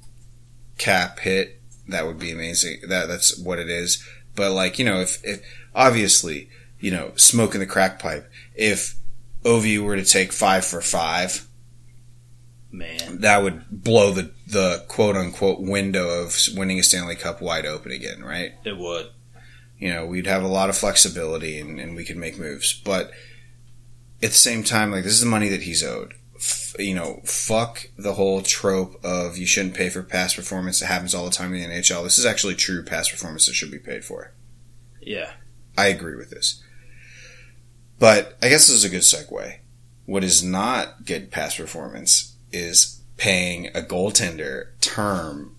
cap 0.78 1.18
hit. 1.18 1.59
That 1.90 2.06
would 2.06 2.18
be 2.18 2.32
amazing. 2.32 2.80
That 2.88 3.08
that's 3.08 3.38
what 3.38 3.58
it 3.58 3.68
is. 3.68 4.04
But 4.34 4.52
like, 4.52 4.78
you 4.78 4.84
know, 4.84 5.00
if, 5.00 5.22
if 5.24 5.42
obviously, 5.74 6.48
you 6.78 6.90
know, 6.90 7.12
smoking 7.16 7.60
the 7.60 7.66
crack 7.66 7.98
pipe. 7.98 8.30
If 8.54 8.96
Ovi 9.42 9.82
were 9.82 9.96
to 9.96 10.04
take 10.04 10.32
five 10.32 10.64
for 10.64 10.80
five, 10.80 11.46
Man, 12.72 13.20
that 13.20 13.42
would 13.42 13.64
blow 13.70 14.12
the 14.12 14.30
the 14.46 14.84
quote 14.88 15.16
unquote 15.16 15.60
window 15.60 16.22
of 16.22 16.36
winning 16.54 16.78
a 16.78 16.82
Stanley 16.82 17.16
Cup 17.16 17.42
wide 17.42 17.66
open 17.66 17.90
again, 17.90 18.22
right? 18.22 18.52
it 18.64 18.78
would. 18.78 19.08
You 19.78 19.88
know, 19.88 20.06
we'd 20.06 20.26
have 20.26 20.42
a 20.42 20.48
lot 20.48 20.68
of 20.68 20.76
flexibility 20.76 21.58
and, 21.58 21.80
and 21.80 21.96
we 21.96 22.04
could 22.04 22.18
make 22.18 22.38
moves, 22.38 22.74
but 22.84 23.12
at 24.22 24.28
the 24.28 24.36
same 24.36 24.62
time, 24.62 24.90
like 24.90 25.04
this 25.04 25.14
is 25.14 25.20
the 25.20 25.26
money 25.26 25.48
that 25.48 25.62
he's 25.62 25.82
owed. 25.82 26.14
F- 26.40 26.74
you 26.78 26.94
know, 26.94 27.20
fuck 27.24 27.86
the 27.98 28.14
whole 28.14 28.40
trope 28.40 28.98
of 29.04 29.36
you 29.36 29.46
shouldn't 29.46 29.74
pay 29.74 29.90
for 29.90 30.02
past 30.02 30.36
performance 30.36 30.80
It 30.80 30.86
happens 30.86 31.14
all 31.14 31.26
the 31.26 31.30
time 31.30 31.54
in 31.54 31.68
the 31.68 31.76
NHL. 31.76 32.02
This 32.02 32.18
is 32.18 32.24
actually 32.24 32.54
true 32.54 32.82
past 32.82 33.10
performance 33.10 33.46
that 33.46 33.54
should 33.54 33.70
be 33.70 33.78
paid 33.78 34.04
for. 34.04 34.32
Yeah. 35.02 35.32
I 35.76 35.88
agree 35.88 36.16
with 36.16 36.30
this. 36.30 36.62
But 37.98 38.38
I 38.42 38.48
guess 38.48 38.66
this 38.66 38.76
is 38.76 38.84
a 38.84 38.88
good 38.88 39.02
segue. 39.02 39.58
What 40.06 40.24
is 40.24 40.42
not 40.42 41.04
good 41.04 41.30
past 41.30 41.58
performance 41.58 42.34
is 42.50 43.00
paying 43.18 43.68
a 43.68 43.82
goaltender 43.82 44.68
term 44.80 45.56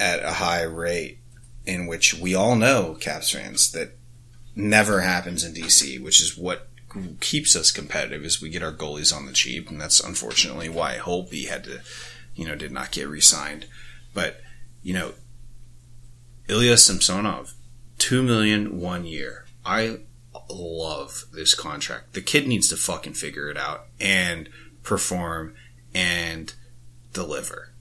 at 0.00 0.22
a 0.24 0.32
high 0.32 0.62
rate 0.62 1.20
in 1.64 1.86
which 1.86 2.14
we 2.14 2.34
all 2.34 2.56
know, 2.56 2.96
Caps 3.00 3.30
fans, 3.30 3.70
that 3.72 3.96
never 4.54 5.00
happens 5.00 5.44
in 5.44 5.54
DC, 5.54 6.02
which 6.02 6.20
is 6.20 6.36
what 6.36 6.65
keeps 7.20 7.56
us 7.56 7.70
competitive 7.70 8.24
is 8.24 8.40
we 8.40 8.48
get 8.48 8.62
our 8.62 8.72
goalies 8.72 9.14
on 9.14 9.26
the 9.26 9.32
cheap, 9.32 9.70
and 9.70 9.80
that's 9.80 10.00
unfortunately 10.00 10.68
why 10.68 10.96
Holtby 10.96 11.48
had 11.48 11.64
to, 11.64 11.80
you 12.34 12.46
know, 12.46 12.54
did 12.54 12.72
not 12.72 12.92
get 12.92 13.08
re-signed. 13.08 13.66
But, 14.14 14.40
you 14.82 14.94
know, 14.94 15.12
Ilya 16.48 16.76
Samsonov, 16.78 17.54
two 17.98 18.22
million 18.22 18.80
one 18.80 19.04
year. 19.04 19.46
I 19.64 19.98
love 20.48 21.24
this 21.32 21.54
contract. 21.54 22.14
The 22.14 22.20
kid 22.20 22.46
needs 22.46 22.68
to 22.68 22.76
fucking 22.76 23.14
figure 23.14 23.50
it 23.50 23.56
out 23.56 23.86
and 24.00 24.48
perform 24.82 25.54
and 25.94 26.52
deliver. 27.12 27.72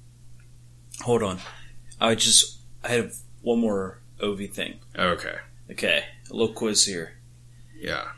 Hold 1.02 1.22
on. 1.22 1.39
I 2.02 2.15
just 2.15 2.60
I 2.84 2.89
had 2.89 3.12
one 3.41 3.60
more 3.60 4.00
OV 4.22 4.50
thing. 4.50 4.80
Okay. 4.98 5.36
Okay, 5.72 6.04
a 6.30 6.34
little 6.34 6.54
quiz 6.54 6.86
here. 6.86 7.18
Yeah. 7.76 8.10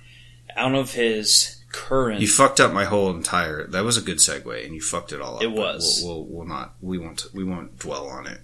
Out 0.57 0.75
of 0.75 0.93
his 0.93 1.63
current, 1.71 2.19
You 2.19 2.27
fucked 2.27 2.59
up 2.59 2.73
my 2.73 2.85
whole 2.85 3.09
entire. 3.09 3.67
That 3.67 3.83
was 3.83 3.97
a 3.97 4.01
good 4.01 4.17
segue, 4.17 4.65
and 4.65 4.73
you 4.73 4.81
fucked 4.81 5.13
it 5.13 5.21
all 5.21 5.37
up. 5.37 5.43
It 5.43 5.51
was. 5.51 6.01
We'll, 6.03 6.25
we'll, 6.25 6.37
we'll 6.39 6.47
not. 6.47 6.75
We 6.81 6.97
won't. 6.97 7.27
We 7.33 7.43
won't 7.43 7.77
dwell 7.79 8.07
on 8.07 8.27
it. 8.27 8.41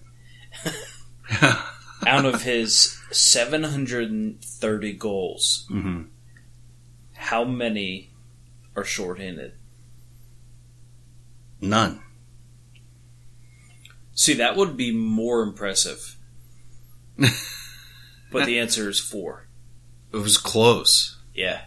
out 2.08 2.26
of 2.26 2.44
his 2.44 3.00
730 3.12 4.94
goals, 4.94 5.66
hmm 5.70 6.04
how 7.16 7.46
many 7.46 8.12
are 8.76 8.84
shorthanded? 8.84 9.54
None. 11.62 12.04
See, 14.14 14.34
that 14.34 14.58
would 14.58 14.76
be 14.76 14.92
more 14.92 15.42
impressive. 15.42 16.18
but 17.18 18.46
the 18.46 18.60
answer 18.60 18.90
is 18.90 19.00
four. 19.00 19.48
It 20.12 20.18
was 20.18 20.38
close. 20.38 21.18
Yeah. 21.34 21.62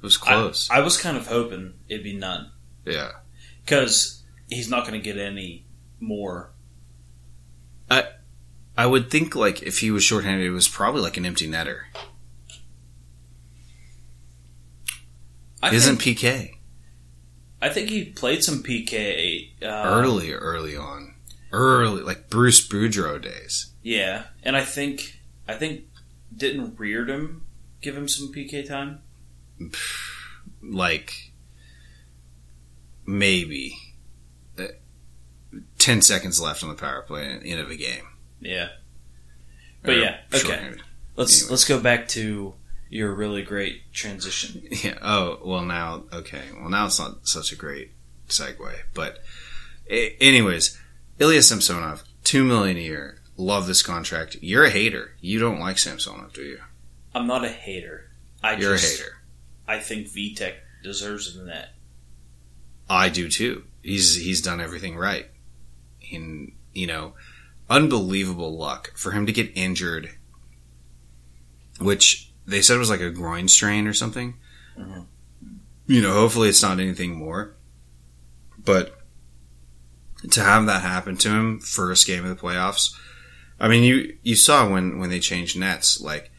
It 0.00 0.02
was 0.02 0.16
close. 0.16 0.68
I, 0.70 0.78
I 0.78 0.80
was 0.80 0.96
kind 0.96 1.16
of 1.16 1.26
hoping 1.26 1.74
it'd 1.88 2.02
be 2.04 2.16
none. 2.16 2.50
yeah. 2.86 3.12
Because 3.64 4.22
he's 4.48 4.68
not 4.70 4.86
going 4.86 5.00
to 5.00 5.04
get 5.04 5.18
any 5.18 5.66
more. 6.00 6.52
I 7.90 8.04
I 8.76 8.86
would 8.86 9.10
think 9.10 9.36
like 9.36 9.62
if 9.62 9.78
he 9.80 9.90
was 9.90 10.02
shorthanded, 10.02 10.46
it 10.46 10.50
was 10.50 10.66
probably 10.68 11.02
like 11.02 11.16
an 11.16 11.26
empty 11.26 11.46
netter. 11.48 11.82
I 15.62 15.74
Isn't 15.74 15.96
think, 15.96 16.18
PK 16.18 16.54
I 17.62 17.68
think 17.68 17.90
he 17.90 18.06
played 18.06 18.42
some 18.42 18.62
PK 18.62 19.50
uh, 19.62 19.66
early, 19.66 20.32
early 20.32 20.76
on, 20.76 21.14
early 21.52 22.02
like 22.02 22.30
Bruce 22.30 22.66
Boudreau 22.66 23.20
days. 23.20 23.72
Yeah, 23.82 24.24
and 24.42 24.56
I 24.56 24.64
think 24.64 25.20
I 25.46 25.54
think 25.54 25.82
didn't 26.34 26.78
Reirden 26.78 27.40
give 27.82 27.96
him 27.96 28.08
some 28.08 28.32
PK 28.32 28.66
time? 28.66 29.00
Like 30.62 31.32
maybe 33.06 33.76
uh, 34.58 34.64
10 35.78 36.02
seconds 36.02 36.40
left 36.40 36.62
on 36.62 36.68
the 36.68 36.74
power 36.74 37.02
play 37.02 37.40
in 37.42 37.58
of 37.58 37.70
a 37.70 37.76
game. 37.76 38.04
Yeah. 38.40 38.68
But 39.82 39.94
Or 39.94 39.98
yeah, 39.98 40.16
okay. 40.34 40.72
Let's 41.16 41.40
Anyway. 41.42 41.50
let's 41.50 41.64
go 41.64 41.80
back 41.80 42.08
to 42.08 42.54
your 42.88 43.14
really 43.14 43.42
great 43.42 43.92
transition. 43.92 44.62
Yeah. 44.84 44.98
Oh, 45.02 45.38
well 45.44 45.62
now, 45.62 46.04
okay. 46.12 46.42
Well 46.58 46.68
now 46.70 46.86
it's 46.86 46.98
not 46.98 47.26
such 47.28 47.52
a 47.52 47.56
great 47.56 47.92
segue, 48.28 48.72
but 48.94 49.18
anyways, 49.88 50.78
Ilya 51.18 51.42
Samsonov, 51.42 52.04
2 52.24 52.44
million 52.44 52.76
a 52.76 52.80
year. 52.80 53.16
Love 53.36 53.66
this 53.66 53.82
contract. 53.82 54.36
You're 54.42 54.64
a 54.64 54.70
hater. 54.70 55.12
You 55.20 55.38
don't 55.38 55.58
like 55.60 55.78
Samsonov, 55.78 56.32
do 56.34 56.42
you? 56.42 56.58
I'm 57.14 57.26
not 57.26 57.44
a 57.44 57.48
hater. 57.48 58.10
I 58.42 58.52
You're 58.56 58.76
just, 58.76 59.00
a 59.00 59.02
hater. 59.02 59.16
I 59.70 59.78
think 59.78 60.08
Vitek 60.08 60.54
deserves 60.82 61.32
the 61.32 61.44
net. 61.44 61.68
I 62.88 63.08
do 63.08 63.28
too. 63.28 63.62
He's 63.82 64.16
he's 64.16 64.42
done 64.42 64.60
everything 64.60 64.96
right. 64.96 65.26
In 66.10 66.54
you 66.74 66.88
know, 66.88 67.14
unbelievable 67.68 68.58
luck 68.58 68.92
for 68.96 69.12
him 69.12 69.26
to 69.26 69.32
get 69.32 69.52
injured, 69.54 70.10
which 71.78 72.32
they 72.48 72.62
said 72.62 72.78
was 72.78 72.90
like 72.90 73.00
a 73.00 73.12
groin 73.12 73.46
strain 73.46 73.86
or 73.86 73.92
something. 73.92 74.34
Mhm. 74.76 75.06
You 75.86 76.02
know, 76.02 76.14
hopefully 76.14 76.48
it's 76.48 76.62
not 76.62 76.80
anything 76.80 77.14
more. 77.14 77.54
But 78.58 78.98
to 80.32 80.42
have 80.42 80.66
that 80.66 80.82
happen 80.82 81.16
to 81.18 81.28
him 81.30 81.60
first 81.60 82.08
game 82.08 82.24
of 82.24 82.30
the 82.30 82.42
playoffs, 82.42 82.92
I 83.60 83.68
mean, 83.68 83.84
you 83.84 84.18
you 84.24 84.34
saw 84.34 84.68
when 84.68 84.98
when 84.98 85.10
they 85.10 85.20
changed 85.20 85.56
nets, 85.56 86.00
like 86.00 86.32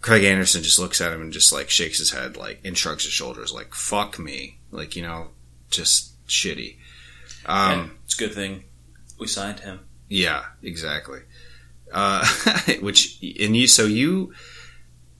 Craig 0.00 0.24
Anderson 0.24 0.62
just 0.62 0.78
looks 0.78 1.00
at 1.00 1.12
him 1.12 1.20
and 1.20 1.32
just 1.32 1.52
like 1.52 1.68
shakes 1.68 1.98
his 1.98 2.12
head, 2.12 2.36
like 2.36 2.60
and 2.64 2.76
shrugs 2.76 3.04
his 3.04 3.12
shoulders, 3.12 3.52
like 3.52 3.74
"fuck 3.74 4.18
me," 4.18 4.58
like 4.70 4.96
you 4.96 5.02
know, 5.02 5.28
just 5.70 6.14
shitty. 6.26 6.76
Um, 7.46 7.78
Yeah, 7.78 7.88
it's 8.04 8.18
a 8.18 8.24
good 8.24 8.34
thing 8.34 8.64
we 9.18 9.26
signed 9.26 9.60
him. 9.60 9.80
yeah, 10.08 10.44
exactly. 10.62 11.20
Uh, 11.92 12.26
which 12.80 13.18
and 13.22 13.56
you 13.56 13.66
so 13.66 13.84
you, 13.84 14.32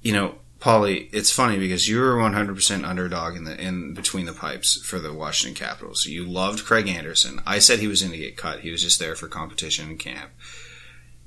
you 0.03 0.12
know, 0.12 0.37
Paulie, 0.61 1.09
it's 1.12 1.31
funny 1.33 1.59
because 1.59 1.88
you 1.88 1.99
were 1.99 2.14
100% 2.16 2.85
underdog 2.85 3.37
in 3.37 3.45
the 3.45 3.61
in 3.61 3.95
between 3.95 4.27
the 4.27 4.33
pipes 4.33 4.81
for 4.83 4.99
the 4.99 5.12
Washington 5.12 5.55
Capitals. 5.55 6.07
You 6.07 6.25
loved 6.25 6.64
Craig 6.64 6.88
Anderson. 6.88 7.40
I 7.47 7.59
said 7.59 7.79
he 7.79 7.87
was 7.87 8.03
going 8.03 8.12
to 8.12 8.19
get 8.19 8.37
cut. 8.37 8.61
He 8.61 8.71
was 8.71 8.83
just 8.83 8.99
there 8.99 9.14
for 9.16 9.27
competition 9.27 9.88
and 9.90 9.99
camp. 9.99 10.31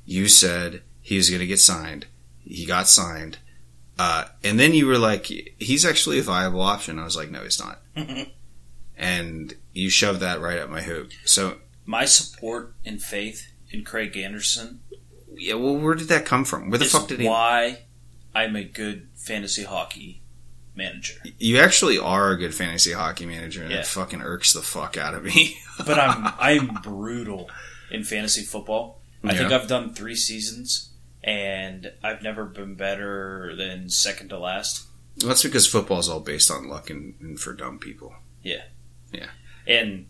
You 0.06 0.28
said 0.28 0.82
he 1.02 1.18
was 1.18 1.30
going 1.30 1.40
to 1.40 1.48
get 1.48 1.60
signed. 1.60 2.08
He 2.46 2.66
got 2.66 2.88
signed. 2.88 3.38
Uh, 4.00 4.26
and 4.44 4.60
then 4.60 4.74
you 4.74 4.88
were 4.88 4.98
like, 4.98 5.26
he's 5.60 5.86
actually 5.86 6.20
a 6.20 6.24
viable 6.24 6.62
option. 6.62 6.98
I 7.00 7.04
was 7.04 7.16
like, 7.16 7.30
no, 7.30 7.44
he's 7.44 7.60
not. 7.60 7.80
and 8.98 9.54
you 9.74 9.90
shoved 9.90 10.20
that 10.22 10.42
right 10.42 10.60
up 10.60 10.70
my 10.70 10.82
hoop. 10.82 11.12
So 11.26 11.58
My 11.86 12.06
support 12.06 12.74
and 12.86 13.02
faith 13.02 13.48
in 13.70 13.84
Craig 13.84 14.16
Anderson 14.18 14.82
Yeah, 15.36 15.56
well, 15.56 15.76
where 15.78 15.96
did 15.96 16.08
that 16.10 16.26
come 16.26 16.46
from? 16.46 16.70
Where 16.70 16.80
the 16.80 16.86
fuck 16.86 17.08
did 17.08 17.20
he? 17.20 17.28
why 17.28 17.84
I'm 18.36 18.56
a 18.56 18.64
good 18.64 19.10
fantasy 19.16 19.64
hockey 19.64 20.22
manager. 20.76 21.16
You 21.38 21.60
actually 21.60 22.00
are 22.00 22.32
a 22.32 22.38
good 22.38 22.56
fantasy 22.56 22.94
hockey 22.94 23.28
manager, 23.28 23.62
and 23.62 23.72
Yeah. 23.72 23.80
it 23.80 23.86
fucking 23.86 24.22
irks 24.24 24.54
the 24.54 24.62
fuck 24.64 24.98
out 24.98 25.14
of 25.14 25.24
me. 25.24 25.58
But 25.86 26.00
I'm 26.00 26.34
I'm 26.40 26.80
brutal 26.82 27.50
in 27.92 28.04
fantasy 28.04 28.42
football. 28.44 29.02
I 29.24 29.36
think 29.36 29.52
I've 29.52 29.68
done 29.68 29.94
three 29.94 30.16
seasons 30.16 30.90
and 31.24 31.92
I've 32.04 32.22
never 32.22 32.46
been 32.46 32.76
better 32.76 33.56
than 33.56 33.90
second 33.90 34.30
to 34.30 34.40
last. 34.40 34.86
Well, 35.22 35.30
that's 35.30 35.44
because 35.44 35.68
football's 35.68 36.10
all 36.10 36.20
based 36.20 36.50
on 36.52 36.68
luck 36.68 36.90
and, 36.90 37.16
and 37.20 37.40
for 37.40 37.54
dumb 37.54 37.80
people. 37.80 38.14
Yeah. 38.42 38.64
Yeah. 39.12 39.28
And 39.68 40.08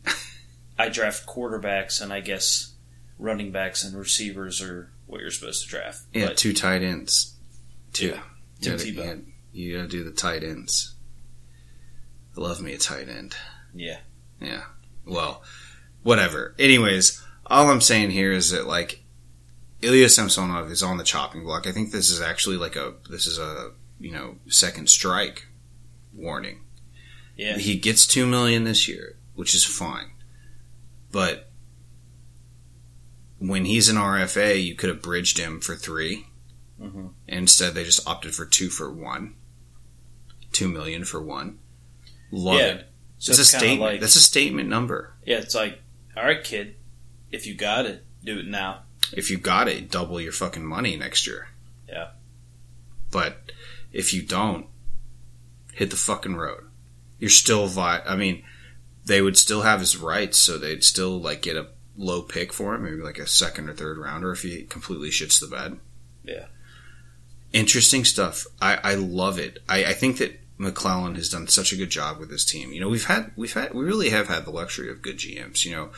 I 0.79 0.89
draft 0.89 1.27
quarterbacks 1.27 2.01
and 2.01 2.11
I 2.11 2.21
guess 2.21 2.73
running 3.19 3.51
backs 3.51 3.83
and 3.83 3.97
receivers 3.97 4.61
are 4.61 4.91
what 5.05 5.21
you're 5.21 5.29
supposed 5.31 5.63
to 5.63 5.69
draft. 5.69 6.01
Yeah, 6.13 6.27
But 6.27 6.37
two 6.37 6.53
tight 6.53 6.81
ends. 6.81 7.35
Two. 7.91 8.07
Yeah, 8.07 8.21
You 8.59 8.71
gotta, 8.71 8.87
you, 8.87 8.93
gotta, 8.95 9.21
you 9.51 9.75
gotta 9.77 9.89
do 9.89 10.03
the 10.03 10.11
tight 10.11 10.43
ends. 10.43 10.95
I 12.35 12.41
love 12.41 12.61
me 12.61 12.73
a 12.73 12.77
tight 12.79 13.09
end. 13.09 13.35
Yeah. 13.75 13.99
Yeah. 14.41 14.63
Well, 15.05 15.43
whatever. 16.01 16.55
Anyways, 16.57 17.21
all 17.45 17.69
I'm 17.69 17.81
saying 17.81 18.09
here 18.11 18.31
is 18.31 18.49
that 18.51 18.65
like 18.65 19.02
Ilya 19.83 20.09
Samsonov 20.09 20.71
is 20.71 20.81
on 20.83 20.97
the 20.97 21.03
chopping 21.03 21.43
block. 21.43 21.67
I 21.67 21.71
think 21.71 21.91
this 21.91 22.09
is 22.09 22.21
actually 22.21 22.57
like 22.57 22.75
a 22.75 22.93
this 23.09 23.27
is 23.27 23.37
a 23.37 23.71
you 23.99 24.11
know 24.11 24.37
second 24.47 24.89
strike 24.89 25.47
warning. 26.13 26.61
Yeah. 27.35 27.57
He 27.57 27.77
gets 27.77 28.05
two 28.07 28.25
million 28.25 28.63
this 28.63 28.87
year, 28.87 29.17
which 29.35 29.53
is 29.55 29.63
fine. 29.65 30.11
But 31.11 31.49
when 33.39 33.65
he's 33.65 33.89
an 33.89 33.97
RFA, 33.97 34.63
you 34.63 34.75
could 34.75 34.89
have 34.89 35.01
bridged 35.01 35.37
him 35.37 35.59
for 35.59 35.75
3 35.75 36.25
Mhm. 36.81 37.13
Instead, 37.27 37.73
they 37.75 37.83
just 37.83 38.05
opted 38.07 38.33
for 38.35 38.45
two 38.45 38.69
for 38.69 38.91
one. 38.91 39.35
Two 40.51 40.67
million 40.67 41.05
for 41.05 41.21
one. 41.21 41.59
Love 42.31 42.59
Yeah. 42.59 42.65
it. 42.67 42.89
So 43.19 43.29
it's, 43.31 43.39
a 43.39 43.45
statement. 43.45 43.79
Like, 43.81 44.01
That's 44.01 44.15
a 44.15 44.19
statement 44.21 44.69
number. 44.69 45.13
yeah, 45.25 45.37
it's 45.37 45.55
like, 45.55 45.81
all 46.17 46.23
right, 46.23 46.43
kid, 46.43 46.75
if 47.31 47.45
you 47.47 47.53
got 47.55 47.85
it, 47.85 48.05
do 48.23 48.39
it 48.39 48.47
now. 48.47 48.83
If 49.11 49.29
you 49.29 49.37
got 49.37 49.67
it, 49.67 49.91
double 49.91 50.21
your 50.21 50.31
fucking 50.31 50.65
money 50.65 50.95
next 50.95 51.27
year. 51.27 51.49
Yeah. 51.87 52.11
But 53.11 53.51
if 53.91 54.13
you 54.13 54.21
don't, 54.21 54.67
hit 55.73 55.89
the 55.89 55.95
fucking 55.95 56.35
road. 56.35 56.63
You're 57.19 57.29
still 57.29 57.67
vi- 57.67 58.03
I 58.07 58.15
mean, 58.15 58.43
they 59.05 59.21
would 59.21 59.37
still 59.37 59.61
have 59.61 59.79
his 59.79 59.97
rights, 59.97 60.37
so 60.37 60.57
they'd 60.57 60.83
still 60.83 61.19
like 61.19 61.41
get 61.41 61.57
a 61.57 61.67
low 61.95 62.21
pick 62.21 62.51
for 62.51 62.75
him, 62.75 62.83
maybe 62.83 62.97
like 63.01 63.19
a 63.19 63.27
second 63.27 63.69
or 63.69 63.73
third 63.73 63.97
rounder 63.97 64.31
if 64.31 64.41
he 64.41 64.63
completely 64.63 65.09
shits 65.09 65.39
the 65.39 65.47
bed. 65.47 65.77
Yeah. 66.23 66.45
Interesting 67.51 68.03
stuff. 68.05 68.47
I, 68.61 68.79
I 68.83 68.95
love 68.95 69.37
it. 69.37 69.59
I, 69.69 69.85
I 69.85 69.93
think 69.93 70.17
that 70.17 70.39
MacLellan 70.57 71.15
has 71.15 71.29
done 71.29 71.47
such 71.47 71.71
a 71.71 71.75
good 71.75 71.89
job 71.89 72.19
with 72.19 72.29
this 72.29 72.45
team. 72.45 72.71
You 72.71 72.81
know, 72.81 72.89
we've 72.89 73.05
had 73.05 73.31
we've 73.35 73.53
had 73.53 73.73
we 73.73 73.83
really 73.83 74.09
have 74.09 74.27
had 74.27 74.45
the 74.45 74.51
luxury 74.51 74.89
of 74.89 75.01
good 75.01 75.17
GMs. 75.17 75.65
You 75.65 75.71
know, 75.71 75.89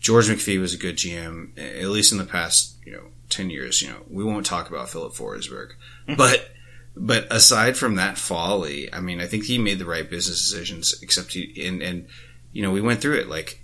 George 0.00 0.28
McPhee 0.28 0.60
was 0.60 0.74
a 0.74 0.78
good 0.78 0.96
GM, 0.96 1.56
at 1.58 1.88
least 1.88 2.10
in 2.10 2.18
the 2.18 2.24
past, 2.24 2.76
you 2.84 2.92
know, 2.92 3.04
ten 3.28 3.50
years. 3.50 3.82
You 3.82 3.90
know, 3.90 4.02
we 4.08 4.24
won't 4.24 4.46
talk 4.46 4.68
about 4.68 4.88
Filip 4.88 5.12
Forsberg, 5.12 5.72
hmm. 6.06 6.14
but 6.14 6.50
but 6.96 7.26
aside 7.30 7.76
from 7.76 7.94
that 7.96 8.18
folly, 8.18 8.92
I 8.92 9.00
mean, 9.00 9.20
I 9.20 9.26
think 9.26 9.44
he 9.44 9.58
made 9.58 9.78
the 9.78 9.84
right 9.84 10.08
business 10.08 10.38
decisions. 10.38 11.00
Except 11.02 11.32
he 11.32 11.66
and 11.66 11.82
and 11.82 12.06
you 12.52 12.62
know, 12.62 12.72
we 12.72 12.80
went 12.80 13.00
through 13.00 13.18
it. 13.18 13.28
Like 13.28 13.62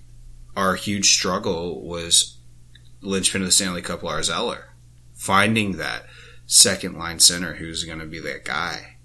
our 0.57 0.75
huge 0.75 1.15
struggle 1.15 1.83
was 1.83 2.37
linchpin 3.01 3.43
of 3.43 3.49
the 3.49 3.53
Stanley 3.53 3.83
Cup, 3.83 4.03
Lars 4.03 4.31
Eller, 4.31 4.75
finding 5.15 5.73
that 5.73 6.07
second 6.47 6.97
line 6.97 7.19
center 7.19 7.55
who's 7.55 7.85
going 7.85 7.99
to 7.99 8.07
be 8.07 8.21
that 8.21 8.45
guy 8.45 8.97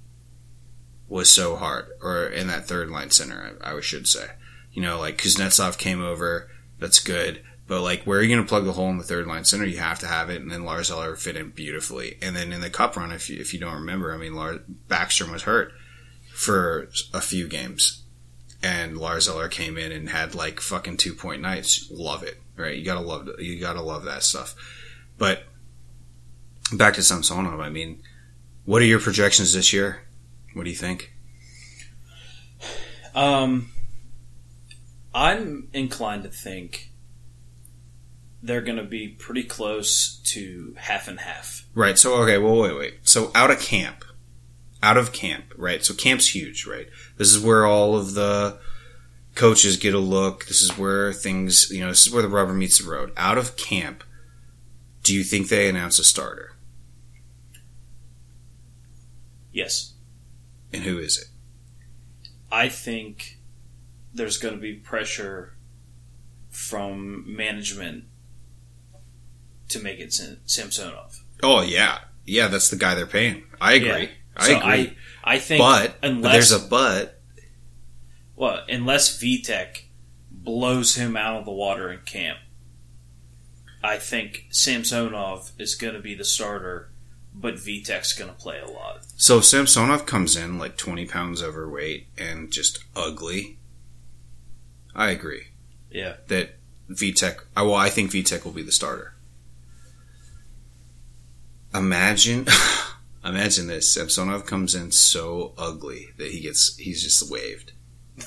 was 1.08 1.30
so 1.30 1.56
hard, 1.56 1.88
or 2.02 2.28
in 2.28 2.48
that 2.48 2.68
third 2.68 2.90
line 2.90 3.10
center, 3.10 3.58
I, 3.62 3.76
I 3.76 3.82
should 3.82 4.08
say. 4.08 4.28
You 4.72 4.82
know, 4.82 5.00
like 5.00 5.18
Kuznetsov 5.18 5.78
came 5.78 6.02
over, 6.02 6.50
that's 6.82 7.00
good. 7.00 7.42
But 7.68 7.84
like, 7.84 8.04
where 8.04 8.20
are 8.20 8.22
you 8.22 8.36
going 8.36 8.46
to 8.46 8.50
plug 8.50 8.66
the 8.66 8.74
hole 8.74 8.90
in 8.90 8.98
the 8.98 9.04
third 9.06 9.28
line 9.28 9.46
center? 9.46 9.64
You 9.64 9.78
have 9.78 10.00
to 10.00 10.08
have 10.08 10.30
it, 10.30 10.42
and 10.42 10.52
then 10.52 10.66
Lars 10.66 10.92
Eller 10.92 11.16
fit 11.16 11.38
in 11.38 11.52
beautifully. 11.52 12.18
And 12.22 12.36
then 12.36 12.52
in 12.52 12.60
the 12.60 12.70
cup 12.70 12.98
run, 12.98 13.14
if 13.14 13.30
you, 13.30 13.40
if 13.40 13.54
you 13.54 13.62
don't 13.62 13.76
remember, 13.76 14.14
I 14.14 14.18
mean, 14.18 14.36
Lars, 14.36 14.60
Backstrom 14.90 15.32
was 15.32 15.44
hurt 15.44 15.72
for 16.34 16.90
a 17.14 17.22
few 17.22 17.48
games, 17.48 18.04
and 18.62 18.98
Lars 18.98 19.30
Eller 19.30 19.48
came 19.48 19.78
in 19.78 19.94
and 19.94 20.10
had 20.10 20.36
like 20.36 20.60
fucking 20.60 20.98
two 20.98 21.14
point 21.14 21.42
nights. 21.42 21.88
Love 21.90 22.24
it, 22.24 22.42
right? 22.58 22.76
You 22.76 22.84
gotta 22.84 23.00
love 23.00 23.30
you 23.40 23.60
gotta 23.60 23.82
love 23.82 24.04
that 24.04 24.24
stuff. 24.24 24.54
But 25.18 25.44
back 26.74 26.96
to 26.96 27.04
Samsonov, 27.04 27.60
I 27.60 27.70
mean, 27.70 28.02
what 28.66 28.82
are 28.82 28.86
your 28.86 29.00
projections 29.00 29.54
this 29.54 29.72
year? 29.72 30.02
What 30.54 30.64
do 30.64 30.70
you 30.70 30.76
think? 30.76 31.14
Um, 33.16 33.70
I'm 35.14 35.68
inclined 35.74 36.24
to 36.24 36.30
think 36.30 36.92
they're 38.42 38.62
going 38.62 38.78
to 38.78 38.84
be 38.84 39.08
pretty 39.08 39.44
close 39.44 40.20
to 40.26 40.76
half 40.78 41.08
and 41.08 41.20
half. 41.20 41.66
Right. 41.76 41.98
So 41.98 42.16
okay. 42.24 42.38
Well, 42.38 42.58
wait, 42.58 42.76
wait. 42.76 43.00
So 43.04 43.32
out 43.36 43.52
of 43.52 43.60
camp, 43.60 44.04
out 44.82 44.98
of 44.98 45.12
camp, 45.12 45.54
right? 45.58 45.84
So 45.84 45.94
camp's 45.94 46.34
huge, 46.34 46.66
right? 46.66 46.88
This 47.18 47.34
is 47.34 47.44
where 47.44 47.66
all 47.66 47.96
of 47.96 48.14
the 48.14 48.60
coaches 49.36 49.78
get 49.78 49.94
a 49.94 50.00
look. 50.00 50.46
This 50.48 50.62
is 50.62 50.78
where 50.78 51.14
things, 51.14 51.70
you 51.72 51.82
know, 51.82 51.90
this 51.90 52.08
is 52.08 52.14
where 52.14 52.24
the 52.24 52.30
rubber 52.30 52.54
meets 52.54 52.84
the 52.84 52.90
road. 52.90 53.12
Out 53.16 53.38
of 53.38 53.58
camp, 53.58 54.04
do 55.04 55.14
you 55.14 55.24
think 55.24 55.50
they 55.50 55.70
announce 55.70 56.00
a 56.00 56.04
starter? 56.04 56.56
Yes. 59.52 59.94
And 60.74 60.84
who 60.84 61.00
is 61.00 61.18
it? 61.18 61.28
I 62.52 62.70
think 62.70 63.38
there's 64.14 64.38
going 64.38 64.56
to 64.56 64.60
be 64.60 64.74
pressure 64.74 65.56
from 66.50 67.24
management 67.28 68.06
to 69.70 69.80
make 69.80 70.00
it 70.00 70.14
Sim- 70.14 70.42
Samsonov. 70.46 71.24
Oh 71.42 71.62
yeah, 71.62 72.00
yeah. 72.26 72.48
That's 72.48 72.70
the 72.70 72.76
guy 72.76 72.96
they're 72.96 73.06
paying. 73.06 73.44
I 73.60 73.74
agree. 73.74 73.90
Yeah. 73.90 74.08
I 74.38 74.48
so 74.48 74.58
agree. 74.58 74.98
I, 75.24 75.36
I 75.36 75.40
think 75.40 75.60
but, 75.60 75.96
unless 76.04 76.50
there's 76.50 76.64
a 76.64 76.68
but. 76.68 77.22
well, 78.36 78.64
unless 78.68 79.18
Vitek 79.22 79.84
blows 80.30 80.96
him 80.96 81.16
out 81.16 81.40
of 81.40 81.46
the 81.46 81.52
water 81.52 81.92
in 81.92 82.00
camp, 82.00 82.40
I 83.84 83.98
think 83.98 84.48
Samsonov 84.50 85.52
is 85.58 85.76
going 85.76 85.94
to 85.94 86.00
be 86.00 86.16
the 86.16 86.24
starter, 86.26 86.92
but 87.34 87.56
Vitek's 87.56 88.14
going 88.14 88.30
to 88.30 88.38
play 88.38 88.60
a 88.60 88.68
lot. 88.68 89.06
So 89.16 89.42
Samsonov 89.42 90.06
comes 90.06 90.36
in 90.36 90.58
like 90.58 90.78
20 90.78 91.06
pounds 91.06 91.42
overweight 91.42 92.08
and 92.18 92.52
just 92.52 92.84
ugly. 92.96 93.58
I 94.96 95.12
agree 95.12 95.48
Yeah. 95.90 96.18
that 96.28 96.56
Vitek. 96.90 97.40
I 97.56 97.62
well, 97.64 97.76
I 97.76 97.90
think 97.90 98.12
Vitek 98.12 98.44
will 98.44 98.52
be 98.52 98.64
the 98.64 98.72
starter. 98.72 99.14
Imagine, 101.74 102.48
imagine 103.26 103.68
this: 103.68 103.94
Samsonov 103.94 104.46
comes 104.46 104.76
in 104.76 104.92
so 104.92 105.54
ugly 105.58 106.10
that 106.18 106.32
he 106.32 106.42
gets 106.42 106.76
he's 106.78 107.02
just 107.02 107.32
waved. 107.32 107.72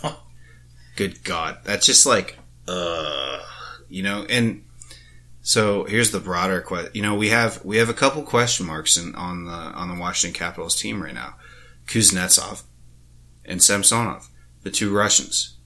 Good 0.97 1.25
God, 1.25 1.59
that's 1.65 1.85
just 1.85 2.07
like, 2.07 2.39
uh, 2.67 3.41
you 3.91 4.03
know. 4.03 4.25
And 4.31 4.65
so 5.43 5.85
here's 5.85 6.11
the 6.11 6.21
broader 6.21 6.63
question. 6.63 6.93
You 6.95 7.03
know, 7.03 7.17
we 7.17 7.29
have 7.29 7.63
we 7.65 7.77
have 7.77 7.91
a 7.91 7.95
couple 7.95 8.23
question 8.23 8.65
marks 8.67 8.97
in, 8.97 9.15
on 9.15 9.45
the 9.45 9.53
on 9.53 9.89
the 9.95 10.01
Washington 10.01 10.39
Capitals 10.39 10.81
team 10.81 11.03
right 11.03 11.13
now: 11.15 11.35
Kuznetsov 11.87 12.63
and 13.45 13.63
Samsonov, 13.63 14.31
the 14.63 14.71
two 14.71 14.91
Russians, 14.91 15.57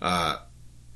uh, 0.00 0.38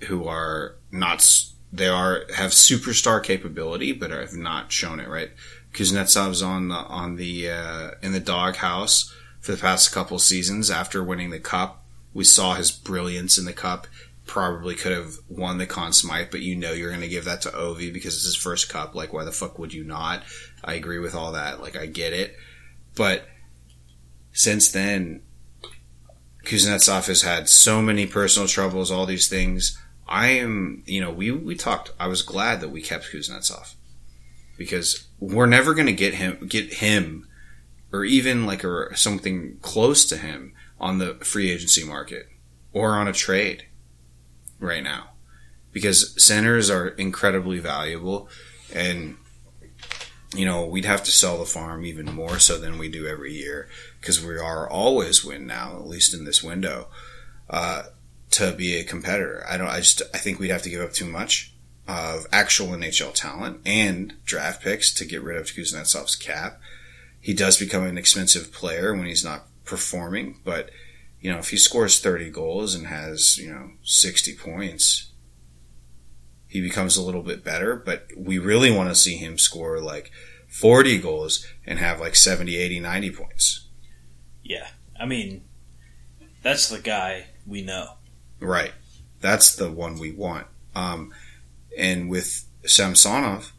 who 0.04 0.26
are 0.26 0.76
not 0.90 1.24
they 1.72 1.88
are 1.88 2.24
have 2.34 2.52
superstar 2.52 3.22
capability, 3.22 3.92
but 3.92 4.10
have 4.10 4.34
not 4.34 4.70
shown 4.70 5.00
it. 5.00 5.08
Right, 5.08 5.30
Kuznetsov's 5.72 6.42
on 6.42 6.68
the 6.68 6.76
on 6.76 7.16
the 7.16 7.50
uh, 7.50 7.90
in 8.02 8.12
the 8.12 8.20
doghouse 8.20 9.12
for 9.40 9.52
the 9.52 9.58
past 9.58 9.92
couple 9.92 10.18
seasons 10.18 10.70
after 10.70 11.02
winning 11.02 11.30
the 11.30 11.40
cup. 11.40 11.84
We 12.14 12.24
saw 12.24 12.54
his 12.54 12.70
brilliance 12.70 13.36
in 13.38 13.44
the 13.44 13.52
cup. 13.52 13.86
Probably 14.24 14.74
could 14.74 14.92
have 14.92 15.16
won 15.28 15.58
the 15.58 15.66
Conn 15.66 15.92
Smythe, 15.92 16.28
but 16.30 16.40
you 16.40 16.56
know 16.56 16.72
you're 16.72 16.88
going 16.88 17.02
to 17.02 17.08
give 17.08 17.26
that 17.26 17.42
to 17.42 17.50
Ovi 17.50 17.92
because 17.92 18.14
it's 18.14 18.24
his 18.24 18.36
first 18.36 18.70
cup. 18.70 18.94
Like, 18.94 19.12
why 19.12 19.24
the 19.24 19.32
fuck 19.32 19.58
would 19.58 19.74
you 19.74 19.84
not? 19.84 20.22
I 20.62 20.74
agree 20.74 20.98
with 20.98 21.14
all 21.14 21.32
that. 21.32 21.60
Like, 21.60 21.76
I 21.76 21.84
get 21.84 22.14
it. 22.14 22.34
But 22.94 23.28
since 24.32 24.70
then, 24.70 25.20
Kuznetsov 26.44 27.06
has 27.06 27.22
had 27.22 27.48
so 27.48 27.80
many 27.80 28.06
personal 28.06 28.48
troubles, 28.48 28.90
all 28.90 29.06
these 29.06 29.28
things. 29.28 29.78
I 30.06 30.28
am, 30.28 30.82
you 30.86 31.00
know, 31.00 31.10
we, 31.10 31.30
we 31.30 31.54
talked, 31.54 31.92
I 31.98 32.06
was 32.08 32.22
glad 32.22 32.60
that 32.60 32.68
we 32.68 32.82
kept 32.82 33.10
Kuznetsov 33.12 33.74
because 34.58 35.06
we're 35.18 35.46
never 35.46 35.74
going 35.74 35.86
to 35.86 35.92
get 35.92 36.14
him, 36.14 36.46
get 36.46 36.74
him 36.74 37.26
or 37.92 38.04
even 38.04 38.44
like 38.44 38.64
a, 38.64 38.96
something 38.96 39.58
close 39.62 40.04
to 40.06 40.16
him 40.16 40.52
on 40.80 40.98
the 40.98 41.14
free 41.16 41.50
agency 41.50 41.84
market 41.84 42.28
or 42.72 42.96
on 42.96 43.08
a 43.08 43.12
trade 43.12 43.66
right 44.58 44.82
now 44.82 45.10
because 45.72 46.22
centers 46.22 46.70
are 46.70 46.88
incredibly 46.88 47.58
valuable 47.58 48.28
and 48.72 49.16
you 50.34 50.44
know 50.44 50.64
we'd 50.64 50.84
have 50.84 51.04
to 51.04 51.10
sell 51.10 51.38
the 51.38 51.44
farm 51.44 51.84
even 51.84 52.06
more 52.06 52.38
so 52.38 52.58
than 52.58 52.78
we 52.78 52.88
do 52.88 53.06
every 53.06 53.32
year 53.32 53.68
because 54.00 54.24
we 54.24 54.36
are 54.36 54.68
always 54.68 55.24
win 55.24 55.46
now 55.46 55.76
at 55.76 55.86
least 55.86 56.14
in 56.14 56.24
this 56.24 56.42
window 56.42 56.88
uh, 57.50 57.84
to 58.30 58.52
be 58.52 58.74
a 58.74 58.84
competitor. 58.84 59.44
I 59.48 59.56
don't 59.56 59.68
i 59.68 59.78
just 59.78 60.02
i 60.12 60.18
think 60.18 60.38
we'd 60.38 60.50
have 60.50 60.62
to 60.62 60.70
give 60.70 60.80
up 60.80 60.92
too 60.92 61.06
much 61.06 61.52
of 61.86 62.26
actual 62.32 62.68
nhl 62.68 63.14
talent 63.14 63.60
and 63.64 64.14
draft 64.24 64.62
picks 64.62 64.92
to 64.94 65.04
get 65.04 65.22
rid 65.22 65.36
of 65.36 65.46
kuznetsov's 65.46 66.16
cap. 66.16 66.60
He 67.20 67.32
does 67.32 67.58
become 67.58 67.84
an 67.84 67.96
expensive 67.96 68.52
player 68.52 68.94
when 68.94 69.06
he's 69.06 69.24
not 69.24 69.46
performing 69.64 70.40
but 70.44 70.70
you 71.20 71.30
know 71.30 71.38
if 71.38 71.50
he 71.50 71.56
scores 71.56 72.00
30 72.00 72.30
goals 72.30 72.74
and 72.74 72.86
has 72.88 73.38
you 73.38 73.50
know 73.50 73.70
60 73.82 74.36
points 74.36 75.12
he 76.54 76.60
becomes 76.60 76.96
a 76.96 77.02
little 77.02 77.24
bit 77.24 77.42
better, 77.42 77.74
but 77.74 78.06
we 78.16 78.38
really 78.38 78.70
want 78.70 78.88
to 78.88 78.94
see 78.94 79.16
him 79.16 79.38
score 79.38 79.80
like 79.80 80.12
40 80.54 80.98
goals 80.98 81.44
and 81.66 81.80
have 81.80 81.98
like 81.98 82.14
70, 82.14 82.56
80, 82.56 82.78
90 82.78 83.10
points. 83.10 83.66
Yeah. 84.44 84.68
I 84.98 85.04
mean, 85.04 85.42
that's 86.44 86.68
the 86.68 86.78
guy 86.78 87.26
we 87.44 87.60
know. 87.60 87.94
Right. 88.38 88.72
That's 89.20 89.56
the 89.56 89.68
one 89.68 89.98
we 89.98 90.12
want. 90.12 90.46
Um, 90.76 91.12
and 91.76 92.08
with 92.08 92.44
Samsonov, 92.64 93.52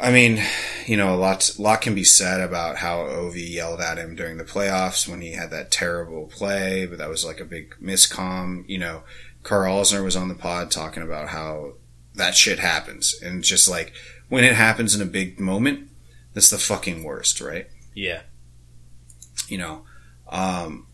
I 0.00 0.10
mean, 0.10 0.42
you 0.86 0.96
know, 0.96 1.14
a 1.14 1.16
lot, 1.16 1.48
lot 1.56 1.82
can 1.82 1.94
be 1.94 2.04
said 2.04 2.40
about 2.40 2.78
how 2.78 2.98
Ovi 2.98 3.48
yelled 3.48 3.80
at 3.80 3.96
him 3.96 4.16
during 4.16 4.38
the 4.38 4.44
playoffs 4.44 5.08
when 5.08 5.20
he 5.20 5.32
had 5.32 5.50
that 5.50 5.70
terrible 5.70 6.26
play, 6.26 6.84
but 6.84 6.98
that 6.98 7.08
was 7.08 7.24
like 7.24 7.38
a 7.38 7.44
big 7.44 7.76
miscom. 7.80 8.68
You 8.68 8.78
know, 8.78 9.02
Karl 9.44 9.82
Alzner 9.82 10.02
was 10.02 10.16
on 10.16 10.26
the 10.26 10.34
pod 10.34 10.72
talking 10.72 11.04
about 11.04 11.28
how 11.28 11.74
that 12.16 12.34
shit 12.34 12.58
happens. 12.58 13.14
And 13.22 13.44
just 13.44 13.68
like 13.68 13.92
when 14.28 14.44
it 14.44 14.54
happens 14.54 14.94
in 14.94 15.02
a 15.02 15.06
big 15.06 15.40
moment, 15.40 15.88
that's 16.34 16.50
the 16.50 16.58
fucking 16.58 17.02
worst, 17.02 17.40
right? 17.40 17.66
Yeah. 17.94 18.22
You 19.48 19.58
know, 19.58 19.82
um, 20.28 20.86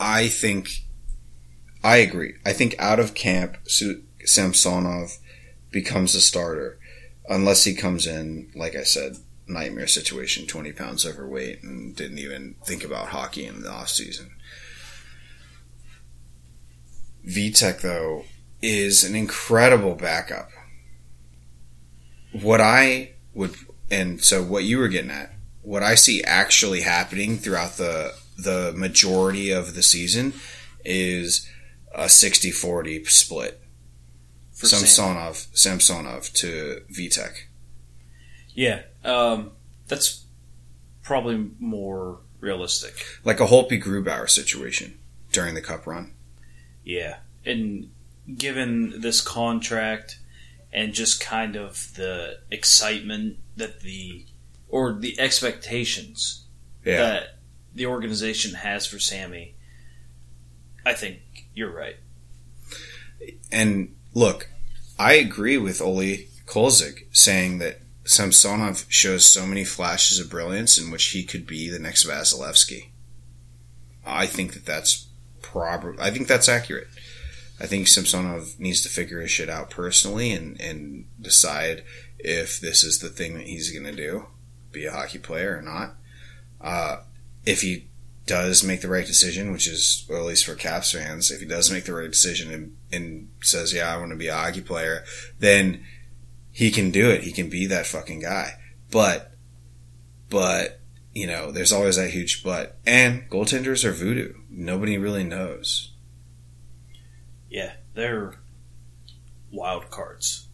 I 0.00 0.28
think 0.28 0.70
I 1.84 1.96
agree. 1.96 2.34
I 2.44 2.52
think 2.52 2.74
out 2.78 3.00
of 3.00 3.14
camp, 3.14 3.56
Samsonov 4.24 5.18
becomes 5.70 6.14
a 6.14 6.20
starter 6.20 6.78
unless 7.28 7.64
he 7.64 7.74
comes 7.74 8.06
in, 8.06 8.50
like 8.54 8.74
I 8.74 8.82
said, 8.82 9.16
nightmare 9.46 9.86
situation, 9.86 10.46
20 10.46 10.72
pounds 10.72 11.06
overweight 11.06 11.62
and 11.62 11.94
didn't 11.94 12.18
even 12.18 12.56
think 12.64 12.84
about 12.84 13.08
hockey 13.08 13.46
in 13.46 13.62
the 13.62 13.70
off 13.70 13.88
season. 13.88 14.30
Vitek 17.26 17.80
though 17.80 18.24
is 18.60 19.04
an 19.04 19.14
incredible 19.14 19.94
backup. 19.94 20.48
What 22.40 22.60
I 22.60 23.12
would, 23.34 23.54
and 23.90 24.22
so 24.22 24.42
what 24.42 24.64
you 24.64 24.78
were 24.78 24.88
getting 24.88 25.10
at, 25.10 25.32
what 25.62 25.82
I 25.82 25.94
see 25.94 26.22
actually 26.24 26.80
happening 26.80 27.36
throughout 27.36 27.76
the 27.76 28.14
the 28.36 28.72
majority 28.74 29.50
of 29.50 29.74
the 29.74 29.82
season 29.82 30.32
is 30.84 31.48
a 31.94 32.04
60-40 32.04 33.08
split. 33.08 33.60
For 34.52 34.66
Sam. 34.66 34.80
Samsonov, 34.80 35.46
Samsonov 35.52 36.32
to 36.34 36.82
Vitek. 36.90 37.32
Yeah, 38.54 38.82
um, 39.04 39.52
that's 39.88 40.24
probably 41.02 41.50
more 41.58 42.20
realistic. 42.40 43.04
Like 43.24 43.40
a 43.40 43.46
Holtby 43.46 43.82
Grubauer 43.82 44.28
situation 44.28 44.98
during 45.32 45.54
the 45.54 45.62
cup 45.62 45.86
run. 45.86 46.14
Yeah, 46.84 47.18
and 47.44 47.90
given 48.36 49.00
this 49.00 49.20
contract 49.20 50.18
and 50.72 50.92
just 50.92 51.20
kind 51.20 51.56
of 51.56 51.92
the 51.94 52.38
excitement 52.50 53.36
that 53.56 53.80
the 53.80 54.24
or 54.68 54.94
the 54.94 55.18
expectations 55.20 56.46
Yeah. 56.84 56.96
that 56.96 57.38
the 57.74 57.86
organization 57.86 58.54
has 58.54 58.86
for 58.86 58.98
Sammy, 58.98 59.54
I 60.84 60.94
think 60.94 61.18
you're 61.54 61.72
right. 61.72 61.96
And 63.50 63.94
look, 64.14 64.48
I 64.98 65.14
agree 65.14 65.58
with 65.58 65.80
Olie 65.80 66.28
Kolzig 66.46 67.04
saying 67.12 67.58
that 67.58 67.80
Samsonov 68.04 68.86
shows 68.88 69.26
so 69.26 69.46
many 69.46 69.64
flashes 69.64 70.18
of 70.18 70.28
brilliance 70.30 70.76
in 70.78 70.90
which 70.90 71.04
he 71.08 71.22
could 71.22 71.46
be 71.46 71.68
the 71.68 71.78
next 71.78 72.04
Vasilevskiy. 72.06 72.88
I 74.04 74.26
think 74.26 74.54
that 74.54 74.66
that's 74.66 75.06
probably, 75.40 76.02
I 76.02 76.10
think 76.10 76.26
that's 76.26 76.48
accurate. 76.48 76.88
I 77.60 77.66
think 77.66 77.86
Simpsonov 77.86 78.58
needs 78.58 78.82
to 78.82 78.88
figure 78.88 79.20
his 79.20 79.30
shit 79.30 79.48
out 79.48 79.70
personally 79.70 80.32
and, 80.32 80.60
and 80.60 81.06
decide 81.20 81.84
if 82.18 82.60
this 82.60 82.82
is 82.82 82.98
the 82.98 83.08
thing 83.08 83.34
that 83.34 83.46
he's 83.46 83.70
going 83.70 83.84
to 83.84 83.92
do, 83.92 84.26
be 84.72 84.86
a 84.86 84.92
hockey 84.92 85.18
player 85.18 85.58
or 85.58 85.62
not. 85.62 85.94
Uh, 86.60 87.02
if 87.44 87.60
he 87.60 87.88
does 88.26 88.62
make 88.62 88.80
the 88.80 88.88
right 88.88 89.06
decision, 89.06 89.52
which 89.52 89.66
is, 89.66 90.06
at 90.08 90.22
least 90.22 90.44
for 90.44 90.54
Caps 90.54 90.92
fans, 90.92 91.30
if 91.30 91.40
he 91.40 91.46
does 91.46 91.70
make 91.70 91.84
the 91.84 91.94
right 91.94 92.10
decision 92.10 92.52
and, 92.52 92.76
and 92.92 93.28
says, 93.40 93.74
yeah, 93.74 93.92
I 93.92 93.98
want 93.98 94.10
to 94.10 94.16
be 94.16 94.28
a 94.28 94.34
hockey 94.34 94.60
player, 94.60 95.04
then 95.38 95.84
he 96.50 96.70
can 96.70 96.90
do 96.90 97.10
it. 97.10 97.22
He 97.22 97.32
can 97.32 97.48
be 97.48 97.66
that 97.66 97.86
fucking 97.86 98.20
guy. 98.20 98.54
But, 98.90 99.32
but, 100.30 100.80
you 101.12 101.26
know, 101.26 101.50
there's 101.50 101.72
always 101.72 101.96
that 101.96 102.10
huge 102.10 102.44
but. 102.44 102.78
And 102.86 103.28
goaltenders 103.28 103.84
are 103.84 103.92
voodoo. 103.92 104.34
Nobody 104.48 104.98
really 104.98 105.24
knows. 105.24 105.91
Yeah, 107.52 107.72
they're 107.92 108.36
wild 109.50 109.90
cards. 109.90 110.48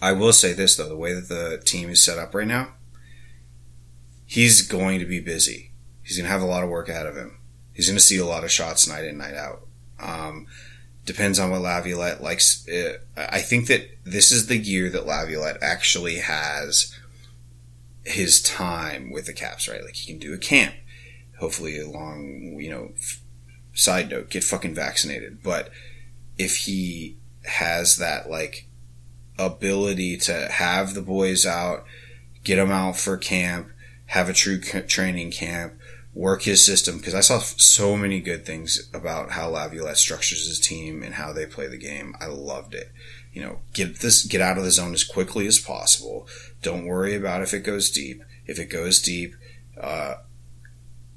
I 0.00 0.12
will 0.12 0.32
say 0.32 0.52
this 0.52 0.76
though, 0.76 0.88
the 0.88 0.96
way 0.96 1.12
that 1.12 1.28
the 1.28 1.60
team 1.64 1.90
is 1.90 2.04
set 2.04 2.16
up 2.16 2.32
right 2.32 2.46
now, 2.46 2.74
he's 4.24 4.62
going 4.62 5.00
to 5.00 5.04
be 5.04 5.18
busy. 5.18 5.72
He's 6.04 6.16
going 6.16 6.26
to 6.26 6.30
have 6.30 6.42
a 6.42 6.46
lot 6.46 6.62
of 6.62 6.70
work 6.70 6.88
out 6.88 7.06
of 7.06 7.16
him. 7.16 7.38
He's 7.72 7.88
going 7.88 7.98
to 7.98 8.04
see 8.04 8.18
a 8.18 8.24
lot 8.24 8.44
of 8.44 8.52
shots 8.52 8.86
night 8.86 9.04
in, 9.04 9.18
night 9.18 9.34
out. 9.34 9.66
Um, 9.98 10.46
depends 11.04 11.40
on 11.40 11.50
what 11.50 11.60
Laviolette 11.60 12.22
likes. 12.22 12.68
Uh, 12.68 12.98
I 13.16 13.40
think 13.40 13.66
that 13.66 13.88
this 14.04 14.30
is 14.30 14.46
the 14.46 14.56
year 14.56 14.88
that 14.90 15.06
Laviolette 15.06 15.60
actually 15.60 16.18
has 16.18 16.96
his 18.04 18.40
time 18.40 19.10
with 19.10 19.26
the 19.26 19.32
Caps, 19.32 19.68
right? 19.68 19.82
Like 19.82 19.96
he 19.96 20.12
can 20.12 20.20
do 20.20 20.32
a 20.32 20.38
camp, 20.38 20.74
hopefully 21.40 21.80
along, 21.80 22.58
you 22.60 22.70
know, 22.70 22.92
side 23.72 24.10
note, 24.10 24.30
get 24.30 24.44
fucking 24.44 24.74
vaccinated. 24.76 25.42
But 25.42 25.70
if 26.38 26.56
he 26.56 27.16
has 27.44 27.96
that 27.96 28.28
like 28.30 28.66
ability 29.38 30.16
to 30.16 30.48
have 30.50 30.94
the 30.94 31.02
boys 31.02 31.44
out, 31.44 31.84
get 32.42 32.56
them 32.56 32.70
out 32.70 32.96
for 32.96 33.16
camp, 33.16 33.68
have 34.06 34.28
a 34.28 34.32
true 34.32 34.60
training 34.60 35.30
camp, 35.30 35.74
work 36.12 36.42
his 36.42 36.64
system. 36.64 36.98
Because 36.98 37.14
I 37.14 37.20
saw 37.20 37.38
so 37.38 37.96
many 37.96 38.20
good 38.20 38.46
things 38.46 38.88
about 38.92 39.32
how 39.32 39.48
Laviolette 39.48 39.96
structures 39.96 40.46
his 40.46 40.60
team 40.60 41.02
and 41.02 41.14
how 41.14 41.32
they 41.32 41.46
play 41.46 41.66
the 41.66 41.78
game. 41.78 42.14
I 42.20 42.26
loved 42.26 42.74
it. 42.74 42.90
You 43.32 43.42
know, 43.42 43.58
get 43.72 43.98
this, 43.98 44.24
get 44.24 44.40
out 44.40 44.58
of 44.58 44.64
the 44.64 44.70
zone 44.70 44.94
as 44.94 45.02
quickly 45.02 45.46
as 45.46 45.58
possible. 45.58 46.28
Don't 46.62 46.86
worry 46.86 47.16
about 47.16 47.42
if 47.42 47.52
it 47.52 47.64
goes 47.64 47.90
deep. 47.90 48.22
If 48.46 48.58
it 48.58 48.66
goes 48.66 49.02
deep, 49.02 49.34
uh, 49.80 50.16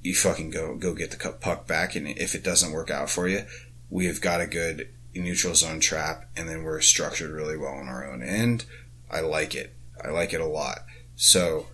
you 0.02 0.16
fucking 0.16 0.52
go 0.52 0.76
go 0.76 0.94
get 0.94 1.12
the 1.12 1.32
puck 1.34 1.68
back, 1.68 1.96
and 1.96 2.08
if 2.08 2.34
it 2.34 2.44
doesn't 2.44 2.72
work 2.72 2.90
out 2.90 3.10
for 3.10 3.28
you, 3.28 3.46
we 3.90 4.06
have 4.06 4.22
got 4.22 4.42
a 4.42 4.48
good 4.48 4.90
neutral 5.20 5.56
zone 5.56 5.80
trap, 5.80 6.30
and 6.36 6.48
then 6.48 6.64
we're 6.64 6.82
structured 6.82 7.32
really 7.32 7.58
well 7.58 7.74
on 7.74 7.88
our 7.88 8.06
own 8.06 8.22
end. 8.22 8.66
I 9.10 9.22
like 9.22 9.56
it. 9.56 9.76
I 10.04 10.10
like 10.10 10.34
it 10.34 10.42
a 10.42 10.46
lot. 10.46 10.80
So, 11.16 11.68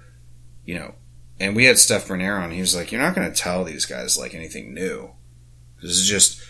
you 0.65 0.75
know, 0.75 0.95
and 1.39 1.55
we 1.55 1.65
had 1.65 1.77
Steph 1.77 2.07
Bernier 2.07 2.37
on. 2.37 2.51
He 2.51 2.61
was 2.61 2.75
like, 2.75 2.91
"You're 2.91 3.01
not 3.01 3.15
going 3.15 3.29
to 3.31 3.37
tell 3.37 3.63
these 3.63 3.85
guys 3.85 4.17
like 4.17 4.33
anything 4.33 4.73
new. 4.73 5.11
This 5.81 5.91
is 5.91 6.07
just 6.07 6.41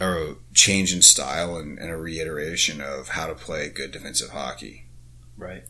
a 0.00 0.34
change 0.52 0.92
in 0.92 1.00
style 1.00 1.56
and, 1.56 1.78
and 1.78 1.90
a 1.90 1.96
reiteration 1.96 2.80
of 2.80 3.08
how 3.08 3.26
to 3.26 3.34
play 3.34 3.68
good 3.68 3.92
defensive 3.92 4.30
hockey." 4.30 4.86
Right. 5.36 5.64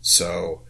So, 0.00 0.62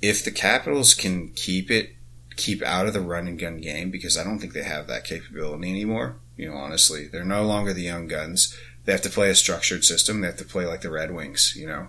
if 0.00 0.24
the 0.24 0.30
Capitals 0.30 0.94
can 0.94 1.30
keep 1.30 1.70
it, 1.70 1.96
keep 2.40 2.62
out 2.62 2.86
of 2.86 2.92
the 2.92 3.00
run 3.00 3.26
and 3.26 3.38
gun 3.38 3.58
game, 3.58 3.90
because 3.90 4.16
I 4.16 4.24
don't 4.24 4.38
think 4.38 4.52
they 4.52 4.62
have 4.62 4.86
that 4.86 5.04
capability 5.04 5.70
anymore. 5.70 6.16
You 6.36 6.50
know, 6.50 6.56
honestly, 6.56 7.06
they're 7.06 7.24
no 7.24 7.44
longer 7.44 7.72
the 7.72 7.82
young 7.82 8.06
guns. 8.06 8.56
They 8.84 8.92
have 8.92 9.02
to 9.02 9.10
play 9.10 9.30
a 9.30 9.34
structured 9.34 9.84
system. 9.84 10.20
They 10.20 10.28
have 10.28 10.38
to 10.38 10.44
play 10.44 10.66
like 10.66 10.80
the 10.80 10.90
Red 10.90 11.14
Wings. 11.14 11.54
You 11.56 11.66
know, 11.66 11.88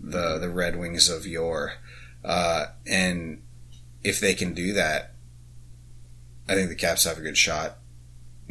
the 0.00 0.38
the 0.38 0.50
Red 0.50 0.76
Wings 0.76 1.08
of 1.08 1.26
yore. 1.26 1.74
Uh, 2.24 2.66
and 2.86 3.42
if 4.02 4.18
they 4.18 4.34
can 4.34 4.52
do 4.52 4.72
that, 4.72 5.12
I 6.48 6.54
think 6.54 6.68
the 6.68 6.74
Caps 6.74 7.04
have 7.04 7.18
a 7.18 7.22
good 7.22 7.38
shot 7.38 7.78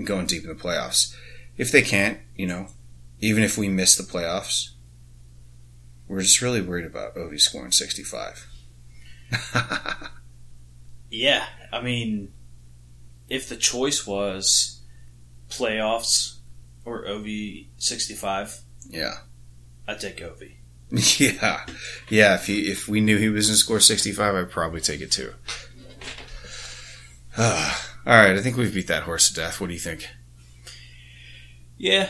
going 0.04 0.26
deep 0.26 0.44
in 0.44 0.50
the 0.50 0.56
playoffs. 0.56 1.16
If 1.58 1.72
they 1.72 1.82
can't, 1.82 2.20
you 2.36 2.48
know, 2.48 2.68
even 3.20 3.44
if 3.44 3.58
we 3.58 3.70
miss 3.70 3.96
the 3.96 4.04
playoffs, 4.04 4.72
we're 6.08 6.22
just 6.22 6.42
really 6.42 6.62
worried 6.62 6.86
about 6.86 7.16
Ovi 7.16 7.40
scoring 7.40 7.72
65. 7.72 8.48
Yeah, 11.10 11.46
I 11.72 11.82
mean, 11.82 12.34
if 13.30 13.48
the 13.48 13.56
choice 13.56 14.06
was 14.06 14.82
playoffs 15.50 16.38
or 16.84 17.06
Ovi 17.06 17.68
sixty 17.78 18.14
five, 18.14 18.60
yeah. 18.90 19.20
I'd 19.88 20.00
take 20.00 20.18
Ovi. 20.18 20.56
Yeah. 21.20 21.66
Yeah, 22.10 22.36
if 22.36 22.48
he, 22.48 22.72
if 22.72 22.88
we 22.88 23.02
knew 23.02 23.18
he 23.18 23.30
was 23.30 23.48
going 23.48 23.56
to 23.56 23.58
score 23.58 23.80
65, 23.80 24.36
I'd 24.36 24.52
probably 24.52 24.82
take 24.82 25.02
it 25.02 25.12
too. 25.12 25.34
all 27.38 27.44
right, 28.06 28.36
I 28.36 28.42
think 28.42 28.56
we've 28.56 28.74
beat 28.74 28.88
that 28.88 29.04
horse 29.04 29.30
to 29.30 29.36
death. 29.36 29.60
What 29.60 29.68
do 29.68 29.74
you 29.74 29.80
think? 29.80 30.08
Yeah, 31.78 32.10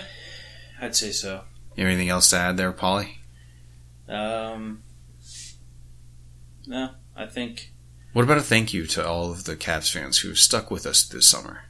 I'd 0.79 0.95
say 0.95 1.11
so. 1.11 1.41
You 1.75 1.83
have 1.83 1.91
Anything 1.91 2.09
else 2.09 2.29
to 2.29 2.37
add 2.37 2.57
there, 2.57 2.71
Paulie? 2.71 3.15
Um, 4.07 4.83
no, 6.67 6.91
I 7.15 7.25
think 7.25 7.71
What 8.15 8.23
about 8.23 8.37
a 8.37 8.43
thank 8.43 8.73
you 8.73 8.85
to 8.87 9.05
all 9.05 9.29
of 9.29 9.43
the 9.43 9.57
Caps 9.57 9.91
fans 9.91 10.19
who 10.19 10.35
stuck 10.35 10.71
with 10.71 10.85
us 10.85 11.03
this 11.03 11.27
summer? 11.27 11.65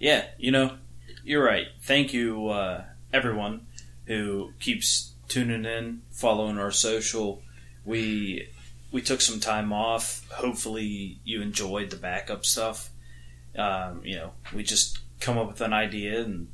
yeah, 0.00 0.24
you 0.36 0.50
know, 0.50 0.76
you're 1.22 1.44
right. 1.44 1.68
Thank 1.82 2.12
you, 2.12 2.48
uh, 2.48 2.82
everyone 3.12 3.64
who 4.06 4.54
keeps 4.58 5.12
tuning 5.28 5.64
in, 5.64 6.02
following 6.10 6.58
our 6.58 6.72
social. 6.72 7.44
We 7.84 8.48
we 8.90 9.02
took 9.02 9.20
some 9.20 9.38
time 9.38 9.72
off. 9.72 10.28
Hopefully, 10.32 11.20
you 11.22 11.42
enjoyed 11.42 11.90
the 11.90 11.96
backup 11.96 12.44
stuff. 12.44 12.90
Um, 13.56 14.00
you 14.02 14.16
know, 14.16 14.32
we 14.52 14.64
just 14.64 14.98
come 15.20 15.38
up 15.38 15.46
with 15.46 15.60
an 15.60 15.72
idea 15.72 16.22
and 16.22 16.48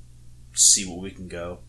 see 0.53 0.85
where 0.85 1.01
we 1.01 1.11
can 1.11 1.29
go. 1.29 1.61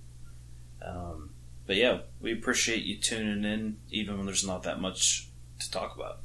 Um, 0.85 1.29
but 1.65 1.77
yeah, 1.77 1.99
we 2.19 2.33
appreciate 2.33 2.83
you 2.83 2.97
tuning 2.97 3.45
in, 3.45 3.77
even 3.91 4.17
when 4.17 4.25
there's 4.25 4.45
not 4.45 4.63
that 4.63 4.81
much 4.81 5.29
to 5.61 5.71
talk 5.71 5.95
about. 5.95 6.19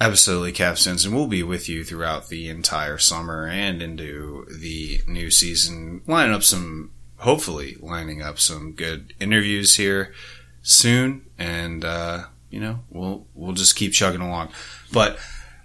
Absolutely, 0.00 0.52
Caps 0.52 0.84
fans, 0.84 1.04
and 1.04 1.14
we'll 1.14 1.26
be 1.26 1.42
with 1.42 1.68
you 1.68 1.82
throughout 1.82 2.28
the 2.28 2.48
entire 2.48 2.98
summer 2.98 3.48
and 3.48 3.82
into 3.82 4.46
the 4.48 5.00
new 5.08 5.30
season. 5.30 6.02
Lining 6.06 6.34
up 6.34 6.44
some, 6.44 6.92
hopefully, 7.16 7.76
lining 7.80 8.22
up 8.22 8.38
some 8.38 8.72
good 8.72 9.12
interviews 9.18 9.74
here 9.76 10.14
soon, 10.62 11.26
and 11.36 11.84
uh, 11.84 12.26
you 12.48 12.60
know, 12.60 12.80
we'll 12.90 13.26
we'll 13.34 13.54
just 13.54 13.74
keep 13.74 13.92
chugging 13.92 14.20
along. 14.20 14.50
But 14.92 15.18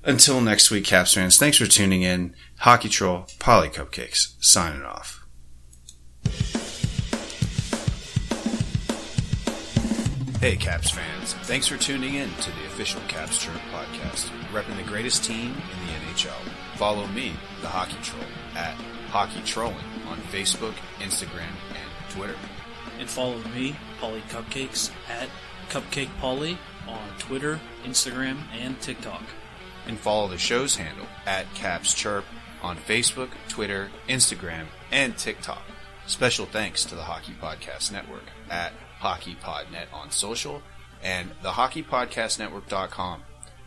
Until 0.06 0.42
next 0.42 0.70
week, 0.70 0.84
Caps 0.84 1.14
fans, 1.14 1.38
thanks 1.38 1.58
for 1.58 1.66
tuning 1.66 2.02
in. 2.02 2.36
Hockey 2.58 2.90
Troll, 2.90 3.22
Paulie 3.40 3.74
Cupcakes, 3.74 4.34
signing 4.40 4.84
off. 4.84 5.23
Hey, 10.44 10.58
Caps 10.58 10.90
fans. 10.90 11.36
Thanks 11.44 11.68
for 11.68 11.78
tuning 11.78 12.16
in 12.16 12.30
to 12.30 12.52
the 12.52 12.66
official 12.66 13.00
Caps 13.08 13.38
Chirp 13.38 13.56
podcast, 13.72 14.28
repping 14.52 14.76
the 14.76 14.84
greatest 14.84 15.24
team 15.24 15.52
in 15.52 15.88
the 15.88 15.94
NHL. 15.94 16.36
Follow 16.76 17.08
me, 17.08 17.32
the 17.62 17.70
Hockey 17.70 17.96
Troll, 18.02 18.26
at 18.54 18.74
Hockey 19.08 19.42
Trolling 19.46 19.78
on 20.06 20.18
Facebook, 20.34 20.74
Instagram, 21.00 21.48
and 21.70 22.10
Twitter. 22.12 22.36
And 23.00 23.10
follow 23.10 23.38
me, 23.56 23.78
Paulie 24.02 24.22
Cupcakes, 24.24 24.92
at 25.08 25.30
Cupcake 25.70 26.10
Paulie 26.20 26.58
on 26.90 27.08
Twitter, 27.20 27.58
Instagram, 27.86 28.40
and 28.52 28.78
TikTok. 28.82 29.24
And 29.88 29.98
follow 29.98 30.28
the 30.28 30.38
show's 30.38 30.76
handle 30.76 31.08
at 31.26 31.54
Caps 31.54 31.94
Chirp 31.94 32.26
on 32.62 32.76
Facebook, 32.76 33.30
Twitter, 33.48 33.92
Instagram, 34.10 34.66
and 34.92 35.18
TikTok. 35.18 35.64
Special 36.06 36.46
thanks 36.46 36.84
to 36.84 36.96
the 36.96 37.04
Hockey 37.04 37.34
Podcast 37.42 37.94
Network 37.94 38.26
at 38.50 38.74
HockeyPodNet 39.04 39.94
on 39.94 40.12
social 40.12 40.62
and 41.04 41.32
the 41.42 41.52
HockeyPodcastNetwork.com. 41.52 43.24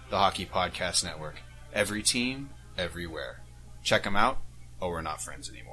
The 0.09 0.19
Hockey 0.19 0.47
Podcast 0.47 1.05
Network. 1.05 1.37
Every 1.73 2.03
team, 2.03 2.51
everywhere. 2.79 3.43
Check 3.83 4.05
them 4.05 4.17
out, 4.17 4.39
or 4.81 4.93
we're 4.93 5.03
not 5.03 5.21
friends 5.21 5.51
anymore. 5.51 5.66